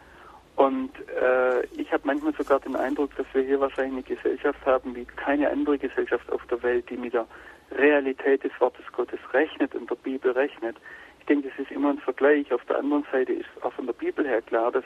Und 0.55 0.91
äh, 1.09 1.65
ich 1.77 1.91
habe 1.91 2.03
manchmal 2.05 2.33
sogar 2.33 2.59
den 2.59 2.75
Eindruck, 2.75 3.15
dass 3.15 3.25
wir 3.33 3.41
hier 3.41 3.59
wahrscheinlich 3.59 4.05
eine 4.05 4.15
Gesellschaft 4.15 4.63
haben 4.65 4.95
wie 4.95 5.05
keine 5.05 5.49
andere 5.49 5.77
Gesellschaft 5.77 6.31
auf 6.31 6.45
der 6.45 6.61
Welt, 6.61 6.89
die 6.89 6.97
mit 6.97 7.13
der 7.13 7.25
Realität 7.71 8.43
des 8.43 8.51
Wortes 8.59 8.85
Gottes 8.91 9.19
rechnet 9.33 9.73
und 9.73 9.89
der 9.89 9.95
Bibel 9.95 10.31
rechnet. 10.31 10.77
Ich 11.19 11.25
denke, 11.25 11.49
das 11.49 11.59
ist 11.59 11.71
immer 11.71 11.89
ein 11.89 11.97
Vergleich. 11.99 12.53
Auf 12.53 12.63
der 12.65 12.77
anderen 12.77 13.05
Seite 13.11 13.33
ist 13.33 13.49
auch 13.61 13.73
von 13.73 13.87
der 13.87 13.93
Bibel 13.93 14.25
her 14.27 14.41
klar, 14.41 14.71
dass 14.71 14.83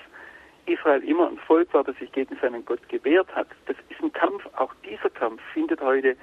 Israel 0.68 1.04
immer 1.04 1.28
ein 1.28 1.38
Volk 1.38 1.74
war, 1.74 1.84
das 1.84 1.98
sich 1.98 2.12
gegen 2.12 2.38
seinen 2.42 2.64
Gott 2.66 2.88
gewehrt 2.90 3.34
hat. 3.36 3.48
Das 3.66 3.76
ist 3.90 4.02
ein 4.02 4.14
Kampf. 4.14 4.48
Auch 4.56 4.74
dieser 4.86 5.10
Kampf 5.10 5.42
findet 5.54 5.82
heute 5.82 6.16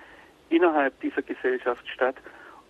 innerhalb 0.50 0.98
dieser 1.00 1.22
Gesellschaft 1.22 1.87
statt. 1.88 2.16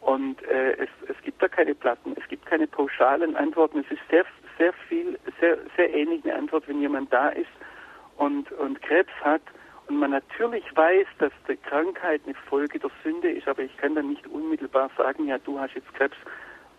Und 0.01 0.43
äh, 0.45 0.73
es, 0.75 0.89
es 1.09 1.17
gibt 1.23 1.43
da 1.43 1.49
keine 1.49 1.75
Platten, 1.75 2.15
es 2.21 2.29
gibt 2.29 2.45
keine 2.47 2.67
pauschalen 2.67 3.37
Antworten. 3.37 3.81
Es 3.81 3.91
ist 3.91 4.03
sehr, 4.11 4.25
sehr 4.59 4.73
viel, 4.89 5.19
sehr, 5.41 5.59
sehr 5.77 5.95
ähnlich 5.95 6.25
eine 6.25 6.35
Antwort, 6.35 6.69
wenn 6.69 6.81
jemand 6.81 7.13
da 7.13 7.31
ist 7.31 7.51
und, 8.17 8.53
und 8.53 8.83
Krebs 8.83 9.13
hat 9.23 9.43
und 9.87 9.99
man 9.99 10.11
natürlich 10.11 10.65
weiß, 10.75 11.07
dass 11.19 11.33
die 11.49 11.57
Krankheit 11.57 12.23
eine 12.25 12.35
Folge 12.35 12.79
der 12.79 12.91
Sünde 13.03 13.31
ist, 13.31 13.47
aber 13.47 13.63
ich 13.63 13.77
kann 13.77 13.95
dann 13.95 14.09
nicht 14.09 14.27
unmittelbar 14.27 14.91
sagen, 14.97 15.27
ja, 15.27 15.39
du 15.39 15.59
hast 15.59 15.75
jetzt 15.75 15.93
Krebs, 15.95 16.17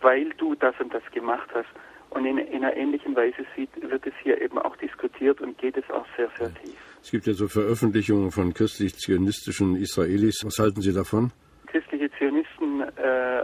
weil 0.02 0.30
du 0.32 0.56
das 0.56 0.74
und 0.80 0.94
das 0.94 1.04
gemacht 1.12 1.50
hast. 1.54 1.70
Und 2.16 2.26
in, 2.26 2.38
in 2.38 2.64
einer 2.64 2.74
ähnlichen 2.78 3.14
Weise 3.14 3.46
sieht, 3.58 3.70
wird 3.82 4.08
es 4.08 4.14
hier 4.24 4.42
eben 4.42 4.58
auch 4.58 4.78
diskutiert 4.78 5.42
und 5.42 5.58
geht 5.58 5.76
es 5.76 5.84
auch 5.92 6.06
sehr, 6.16 6.30
sehr 6.38 6.48
tief. 6.64 6.78
Es 7.02 7.12
gibt 7.12 7.28
ja 7.28 7.34
so 7.34 7.50
Veröffentlichungen 7.50 8.32
von 8.32 8.54
christlich-zionistischen 8.54 9.76
Israelis. 9.76 10.42
Was 10.46 10.58
halten 10.58 10.82
Sie 10.82 10.94
davon? 10.94 11.34
Christliche 11.68 12.10
Zionisten, 12.18 12.84
äh, 12.96 13.44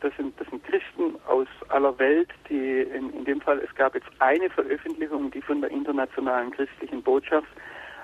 das, 0.00 0.12
sind, 0.16 0.34
das 0.40 0.48
sind 0.48 0.64
Christen 0.64 1.14
aus 1.28 1.46
aller 1.68 1.96
Welt, 2.00 2.28
die 2.50 2.80
in, 2.80 3.10
in 3.14 3.24
dem 3.24 3.40
Fall, 3.40 3.60
es 3.60 3.72
gab 3.76 3.94
jetzt 3.94 4.10
eine 4.18 4.50
Veröffentlichung, 4.50 5.30
die 5.30 5.40
von 5.40 5.60
der 5.60 5.70
internationalen 5.70 6.50
christlichen 6.50 7.00
Botschaft. 7.04 7.46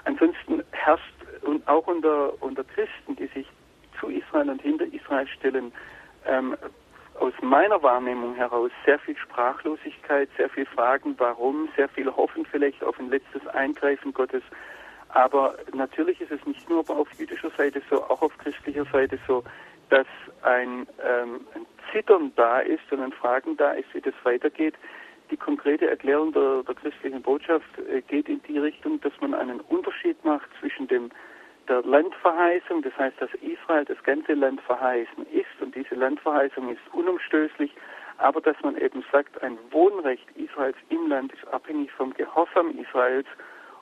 Ansonsten 0.04 0.62
herrscht 0.70 1.12
und 1.42 1.66
auch 1.66 1.88
unter, 1.88 2.40
unter 2.40 2.62
Christen, 2.62 3.16
die 3.16 3.26
sich 3.34 3.48
zu 3.98 4.10
Israel 4.10 4.48
und 4.48 4.62
hinter 4.62 4.84
Israel 4.94 5.26
stellen, 5.26 5.72
ähm, 6.24 6.56
aus 7.20 7.32
meiner 7.40 7.82
Wahrnehmung 7.82 8.34
heraus 8.34 8.70
sehr 8.84 8.98
viel 8.98 9.16
Sprachlosigkeit, 9.16 10.28
sehr 10.36 10.48
viel 10.48 10.66
Fragen, 10.66 11.14
warum, 11.18 11.68
sehr 11.76 11.88
viel 11.88 12.10
Hoffen 12.10 12.44
vielleicht 12.46 12.82
auf 12.82 12.98
ein 12.98 13.10
letztes 13.10 13.46
Eingreifen 13.48 14.12
Gottes. 14.12 14.42
Aber 15.10 15.56
natürlich 15.72 16.20
ist 16.20 16.32
es 16.32 16.44
nicht 16.44 16.68
nur 16.68 16.88
auf 16.90 17.08
jüdischer 17.18 17.50
Seite 17.56 17.80
so, 17.88 18.02
auch 18.02 18.20
auf 18.22 18.36
christlicher 18.38 18.84
Seite 18.86 19.18
so, 19.28 19.44
dass 19.90 20.06
ein, 20.42 20.86
ähm, 21.04 21.46
ein 21.54 21.66
Zittern 21.92 22.32
da 22.34 22.60
ist 22.60 22.90
und 22.90 23.00
ein 23.00 23.12
Fragen 23.12 23.56
da 23.56 23.72
ist, 23.72 23.92
wie 23.94 24.00
das 24.00 24.14
weitergeht. 24.24 24.74
Die 25.30 25.36
konkrete 25.36 25.88
Erklärung 25.88 26.32
der, 26.32 26.64
der 26.64 26.74
christlichen 26.74 27.22
Botschaft 27.22 27.78
äh, 27.78 28.02
geht 28.02 28.28
in 28.28 28.42
die 28.42 28.58
Richtung, 28.58 29.00
dass 29.02 29.12
man 29.20 29.34
einen 29.34 29.60
Unterschied 29.60 30.22
macht 30.24 30.48
zwischen 30.60 30.88
dem 30.88 31.10
der 31.68 31.82
Landverheißung, 31.82 32.82
das 32.82 32.94
heißt, 32.98 33.18
dass 33.20 33.30
Israel 33.40 33.86
das 33.86 34.02
ganze 34.02 34.34
Land 34.34 34.60
verheißen 34.62 35.24
ist 35.32 35.43
diese 35.74 35.94
Landverheißung 35.94 36.70
ist 36.70 36.80
unumstößlich, 36.92 37.72
aber 38.18 38.40
dass 38.40 38.56
man 38.62 38.76
eben 38.76 39.04
sagt, 39.10 39.42
ein 39.42 39.58
Wohnrecht 39.70 40.26
Israels 40.36 40.76
im 40.88 41.08
Land 41.08 41.32
ist 41.32 41.46
abhängig 41.48 41.90
vom 41.92 42.14
Gehorsam 42.14 42.78
Israels 42.78 43.26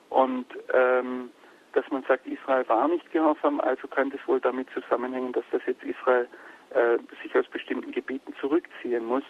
und 0.09 0.45
ähm, 0.73 1.29
dass 1.73 1.89
man 1.89 2.03
sagt, 2.03 2.25
Israel 2.27 2.67
war 2.69 2.87
nicht 2.87 3.11
gehorsam, 3.11 3.59
also 3.59 3.87
kann 3.87 4.11
das 4.11 4.19
wohl 4.27 4.39
damit 4.39 4.67
zusammenhängen, 4.71 5.33
dass 5.33 5.45
das 5.51 5.61
jetzt 5.65 5.83
Israel 5.83 6.27
äh, 6.69 6.97
sich 7.21 7.35
aus 7.35 7.47
bestimmten 7.47 7.91
Gebieten 7.91 8.33
zurückziehen 8.39 9.05
muss 9.05 9.23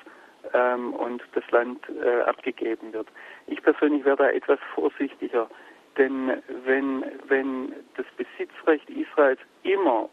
ähm, 0.54 0.94
und 0.94 1.24
das 1.34 1.50
Land 1.52 1.80
äh, 1.90 2.22
abgegeben 2.22 2.94
wird. 2.94 3.08
Ich 3.48 3.62
persönlich 3.62 4.04
wäre 4.06 4.18
da 4.18 4.30
etwas 4.30 4.60
vorsichtiger, 4.76 5.50
denn 5.98 6.42
wenn, 6.66 7.06
wenn 7.28 7.74
das 7.96 8.06
Besitzrecht 8.18 8.90
Israels 8.90 9.40
immer 9.64 10.10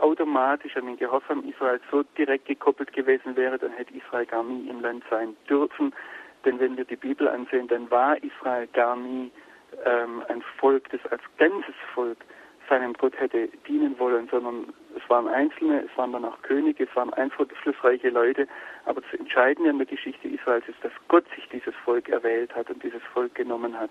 automatisch 0.00 0.76
an 0.76 0.86
den 0.86 0.96
Gehorsam 0.96 1.44
Israels 1.48 1.82
so 1.90 2.02
direkt 2.16 2.46
gekoppelt 2.46 2.92
gewesen 2.92 3.36
wäre, 3.36 3.58
dann 3.58 3.72
hätte 3.72 3.94
Israel 3.94 4.26
gar 4.26 4.42
nie 4.42 4.68
im 4.68 4.80
Land 4.80 5.04
sein 5.10 5.36
dürfen. 5.48 5.94
Denn 6.44 6.60
wenn 6.60 6.76
wir 6.76 6.84
die 6.84 6.96
Bibel 6.96 7.28
ansehen, 7.28 7.68
dann 7.68 7.90
war 7.90 8.16
Israel 8.22 8.66
gar 8.68 8.96
nie 8.96 9.30
ähm, 9.84 10.22
ein 10.28 10.42
Volk, 10.58 10.88
das 10.90 11.04
als 11.10 11.22
ganzes 11.36 11.74
Volk 11.94 12.18
seinem 12.68 12.92
Gott 12.94 13.18
hätte 13.18 13.48
dienen 13.66 13.98
wollen, 13.98 14.28
sondern 14.30 14.72
es 14.96 15.08
waren 15.08 15.26
Einzelne, 15.26 15.84
es 15.84 15.98
waren 15.98 16.12
dann 16.12 16.24
auch 16.24 16.40
Könige, 16.42 16.84
es 16.84 16.96
waren 16.96 17.12
einflussreiche 17.14 18.10
Leute. 18.10 18.46
Aber 18.84 19.00
das 19.00 19.18
Entscheidende 19.18 19.70
an 19.70 19.78
der 19.78 19.86
Geschichte 19.86 20.28
Israels 20.28 20.68
ist, 20.68 20.82
dass 20.82 20.92
Gott 21.08 21.24
sich 21.34 21.48
dieses 21.48 21.74
Volk 21.84 22.08
erwählt 22.08 22.54
hat 22.54 22.70
und 22.70 22.82
dieses 22.82 23.02
Volk 23.14 23.34
genommen 23.34 23.78
hat. 23.78 23.90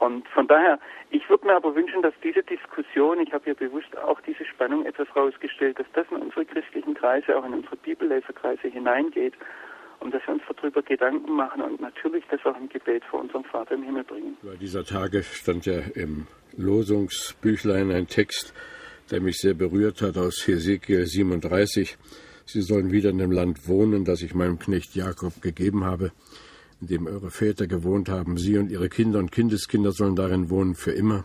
Und 0.00 0.26
von 0.28 0.48
daher, 0.48 0.80
ich 1.10 1.28
würde 1.28 1.46
mir 1.46 1.56
aber 1.56 1.74
wünschen, 1.74 2.00
dass 2.00 2.14
diese 2.24 2.42
Diskussion, 2.42 3.20
ich 3.20 3.34
habe 3.34 3.50
ja 3.50 3.54
bewusst 3.54 3.96
auch 3.98 4.18
diese 4.22 4.46
Spannung 4.46 4.86
etwas 4.86 5.06
rausgestellt, 5.14 5.78
dass 5.78 5.86
das 5.92 6.06
in 6.10 6.16
unsere 6.16 6.46
christlichen 6.46 6.94
Kreise, 6.94 7.36
auch 7.36 7.44
in 7.44 7.52
unsere 7.52 7.76
Bibelleserkreise 7.76 8.68
hineingeht 8.68 9.34
und 10.00 10.14
dass 10.14 10.22
wir 10.26 10.34
uns 10.34 10.42
darüber 10.56 10.80
Gedanken 10.80 11.30
machen 11.32 11.60
und 11.60 11.82
natürlich 11.82 12.24
das 12.30 12.40
auch 12.46 12.56
im 12.56 12.70
Gebet 12.70 13.04
vor 13.04 13.20
unserem 13.20 13.44
Vater 13.44 13.74
im 13.74 13.82
Himmel 13.82 14.04
bringen. 14.04 14.38
Bei 14.42 14.56
dieser 14.56 14.84
Tage 14.84 15.22
stand 15.22 15.66
ja 15.66 15.80
im 15.94 16.26
Losungsbüchlein 16.56 17.90
ein 17.90 18.06
Text, 18.06 18.54
der 19.10 19.20
mich 19.20 19.36
sehr 19.36 19.54
berührt 19.54 20.00
hat 20.00 20.16
aus 20.16 20.46
Hesekiel 20.46 21.04
37. 21.04 21.98
Sie 22.46 22.62
sollen 22.62 22.90
wieder 22.90 23.10
in 23.10 23.18
dem 23.18 23.32
Land 23.32 23.68
wohnen, 23.68 24.06
das 24.06 24.22
ich 24.22 24.34
meinem 24.34 24.58
Knecht 24.58 24.94
Jakob 24.94 25.42
gegeben 25.42 25.84
habe, 25.84 26.10
in 26.80 26.86
dem 26.86 27.06
eure 27.06 27.30
Väter 27.30 27.66
gewohnt 27.66 28.08
haben. 28.08 28.36
Sie 28.36 28.58
und 28.58 28.70
ihre 28.70 28.88
Kinder 28.88 29.18
und 29.18 29.32
Kindeskinder 29.32 29.92
sollen 29.92 30.16
darin 30.16 30.50
wohnen 30.50 30.74
für 30.74 30.92
immer. 30.92 31.24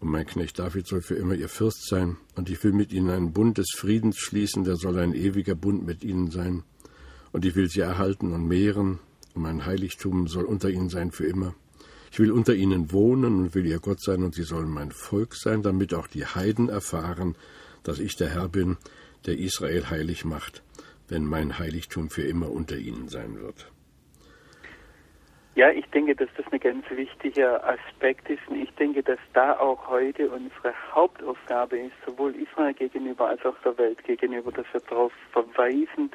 Und 0.00 0.10
mein 0.10 0.26
Knecht 0.26 0.58
David 0.58 0.86
soll 0.86 1.00
für 1.00 1.14
immer 1.14 1.34
ihr 1.34 1.48
Fürst 1.48 1.88
sein. 1.88 2.16
Und 2.34 2.50
ich 2.50 2.62
will 2.62 2.72
mit 2.72 2.92
ihnen 2.92 3.10
einen 3.10 3.32
Bund 3.32 3.58
des 3.58 3.70
Friedens 3.74 4.18
schließen, 4.18 4.64
der 4.64 4.76
soll 4.76 4.98
ein 4.98 5.14
ewiger 5.14 5.54
Bund 5.54 5.86
mit 5.86 6.04
ihnen 6.04 6.30
sein 6.30 6.64
und 7.36 7.44
ich 7.44 7.54
will 7.54 7.68
sie 7.68 7.80
erhalten 7.80 8.32
und 8.32 8.48
mehren, 8.48 8.98
und 9.34 9.42
mein 9.42 9.66
Heiligtum 9.66 10.26
soll 10.26 10.44
unter 10.44 10.70
ihnen 10.70 10.88
sein 10.88 11.10
für 11.10 11.26
immer. 11.26 11.54
Ich 12.10 12.18
will 12.18 12.30
unter 12.30 12.54
ihnen 12.54 12.92
wohnen 12.92 13.40
und 13.40 13.54
will 13.54 13.66
ihr 13.66 13.78
Gott 13.78 14.00
sein, 14.00 14.22
und 14.22 14.34
sie 14.34 14.44
sollen 14.44 14.70
mein 14.70 14.90
Volk 14.90 15.34
sein, 15.34 15.62
damit 15.62 15.92
auch 15.92 16.06
die 16.06 16.24
Heiden 16.24 16.70
erfahren, 16.70 17.36
dass 17.82 17.98
ich 17.98 18.16
der 18.16 18.30
Herr 18.30 18.48
bin, 18.48 18.78
der 19.26 19.38
Israel 19.38 19.90
heilig 19.90 20.24
macht, 20.24 20.62
wenn 21.08 21.26
mein 21.26 21.58
Heiligtum 21.58 22.08
für 22.08 22.22
immer 22.22 22.50
unter 22.50 22.78
ihnen 22.78 23.10
sein 23.10 23.38
wird. 23.38 23.70
Ja, 25.56 25.70
ich 25.70 25.86
denke, 25.86 26.14
dass 26.14 26.28
das 26.36 26.44
ein 26.52 26.60
ganz 26.60 26.84
wichtiger 26.90 27.64
Aspekt 27.66 28.28
ist. 28.28 28.46
Und 28.46 28.62
ich 28.62 28.70
denke, 28.74 29.02
dass 29.02 29.18
da 29.32 29.58
auch 29.58 29.88
heute 29.88 30.28
unsere 30.28 30.74
Hauptaufgabe 30.92 31.78
ist, 31.78 31.94
sowohl 32.04 32.34
Israel 32.36 32.74
gegenüber 32.74 33.30
als 33.30 33.42
auch 33.46 33.56
der 33.64 33.76
Welt 33.78 34.04
gegenüber, 34.04 34.52
dass 34.52 34.66
wir 34.72 34.82
darauf 34.82 35.12
verweisen, 35.32 36.10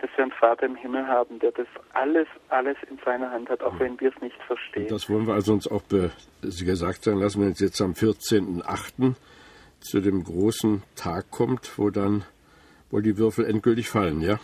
dass 0.00 0.08
wir 0.16 0.24
einen 0.24 0.32
Vater 0.32 0.64
im 0.64 0.76
Himmel 0.76 1.06
haben, 1.06 1.38
der 1.38 1.52
das 1.52 1.66
alles, 1.92 2.26
alles 2.48 2.78
in 2.88 2.98
seiner 3.04 3.30
Hand 3.30 3.50
hat, 3.50 3.62
auch 3.62 3.74
mhm. 3.74 3.80
wenn 3.80 4.00
wir 4.00 4.10
es 4.10 4.22
nicht 4.22 4.42
verstehen. 4.46 4.84
Und 4.84 4.90
das 4.90 5.10
wollen 5.10 5.26
wir 5.26 5.34
also 5.34 5.52
uns 5.52 5.70
auch 5.70 5.82
gesagt 6.40 7.04
sein 7.04 7.18
lassen, 7.18 7.42
wenn 7.42 7.52
es 7.52 7.60
jetzt 7.60 7.82
am 7.82 7.92
14.08. 7.92 9.16
zu 9.80 10.00
dem 10.00 10.24
großen 10.24 10.82
Tag 10.96 11.30
kommt, 11.30 11.76
wo 11.76 11.90
dann 11.90 12.24
wohl 12.90 13.02
die 13.02 13.18
Würfel 13.18 13.44
endgültig 13.44 13.90
fallen, 13.90 14.22
ja? 14.22 14.38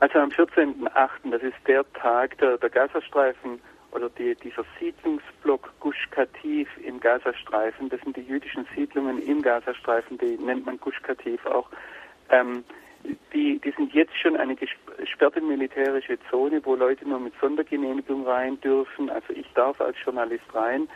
Also 0.00 0.18
am 0.18 0.30
14.08., 0.30 1.30
das 1.30 1.42
ist 1.42 1.56
der 1.66 1.84
Tag 1.94 2.38
der, 2.38 2.58
der 2.58 2.70
Gazastreifen 2.70 3.60
oder 3.90 4.08
die, 4.10 4.34
dieser 4.36 4.64
Siedlungsblock 4.78 5.72
Gush 5.80 6.08
Katif 6.10 6.68
im 6.84 7.00
Gazastreifen, 7.00 7.88
das 7.88 8.00
sind 8.02 8.16
die 8.16 8.22
jüdischen 8.22 8.66
Siedlungen 8.76 9.20
im 9.22 9.42
Gazastreifen, 9.42 10.18
die 10.18 10.36
nennt 10.36 10.66
man 10.66 10.78
Gush 10.78 11.00
Katif 11.02 11.44
auch. 11.46 11.68
Ähm, 12.30 12.64
die, 13.32 13.58
die 13.58 13.70
sind 13.76 13.92
jetzt 13.92 14.16
schon 14.18 14.36
eine 14.36 14.56
gesperrte 14.56 15.40
militärische 15.40 16.18
Zone, 16.30 16.60
wo 16.64 16.74
Leute 16.74 17.08
nur 17.08 17.20
mit 17.20 17.32
Sondergenehmigung 17.40 18.26
rein 18.26 18.60
dürfen. 18.60 19.08
Also 19.10 19.32
ich 19.32 19.46
darf 19.54 19.80
als 19.80 19.96
Journalist 20.04 20.44
rein. 20.52 20.88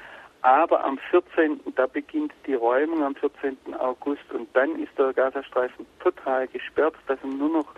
Aber 0.42 0.84
am 0.84 0.98
14. 1.10 1.60
da 1.76 1.86
beginnt 1.86 2.32
die 2.46 2.54
Räumung 2.54 3.04
am 3.04 3.14
14. 3.14 3.56
August 3.78 4.30
und 4.32 4.48
dann 4.54 4.76
ist 4.82 4.90
der 4.98 5.12
Gazastreifen 5.12 5.86
total 6.00 6.48
gesperrt. 6.48 6.94
Da 7.06 7.16
sind 7.16 7.38
nur 7.38 7.50
noch 7.50 7.74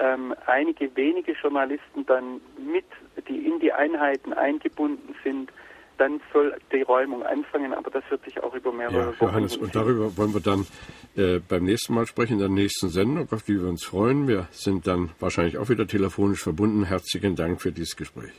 ähm, 0.00 0.34
einige 0.46 0.94
wenige 0.96 1.32
Journalisten 1.32 2.04
dann 2.06 2.40
mit, 2.58 2.86
die 3.28 3.46
in 3.46 3.60
die 3.60 3.72
Einheiten 3.72 4.32
eingebunden 4.32 5.14
sind 5.22 5.52
dann 6.00 6.18
soll 6.32 6.56
die 6.72 6.80
Räumung 6.80 7.22
anfangen, 7.24 7.74
aber 7.74 7.90
das 7.90 8.02
wird 8.08 8.24
sich 8.24 8.42
auch 8.42 8.54
über 8.54 8.72
mehrere 8.72 9.12
ja, 9.12 9.26
Johannes, 9.26 9.58
und 9.58 9.76
darüber 9.76 10.16
wollen 10.16 10.32
wir 10.32 10.40
dann 10.40 10.66
äh, 11.14 11.40
beim 11.46 11.64
nächsten 11.64 11.94
Mal 11.94 12.06
sprechen, 12.06 12.34
in 12.34 12.38
der 12.38 12.48
nächsten 12.48 12.88
Sendung, 12.88 13.28
auf 13.30 13.42
die 13.42 13.60
wir 13.60 13.68
uns 13.68 13.84
freuen. 13.84 14.26
Wir 14.26 14.48
sind 14.50 14.86
dann 14.86 15.10
wahrscheinlich 15.20 15.58
auch 15.58 15.68
wieder 15.68 15.86
telefonisch 15.86 16.42
verbunden. 16.42 16.84
Herzlichen 16.84 17.36
Dank 17.36 17.60
für 17.60 17.70
dieses 17.70 17.96
Gespräch. 17.96 18.32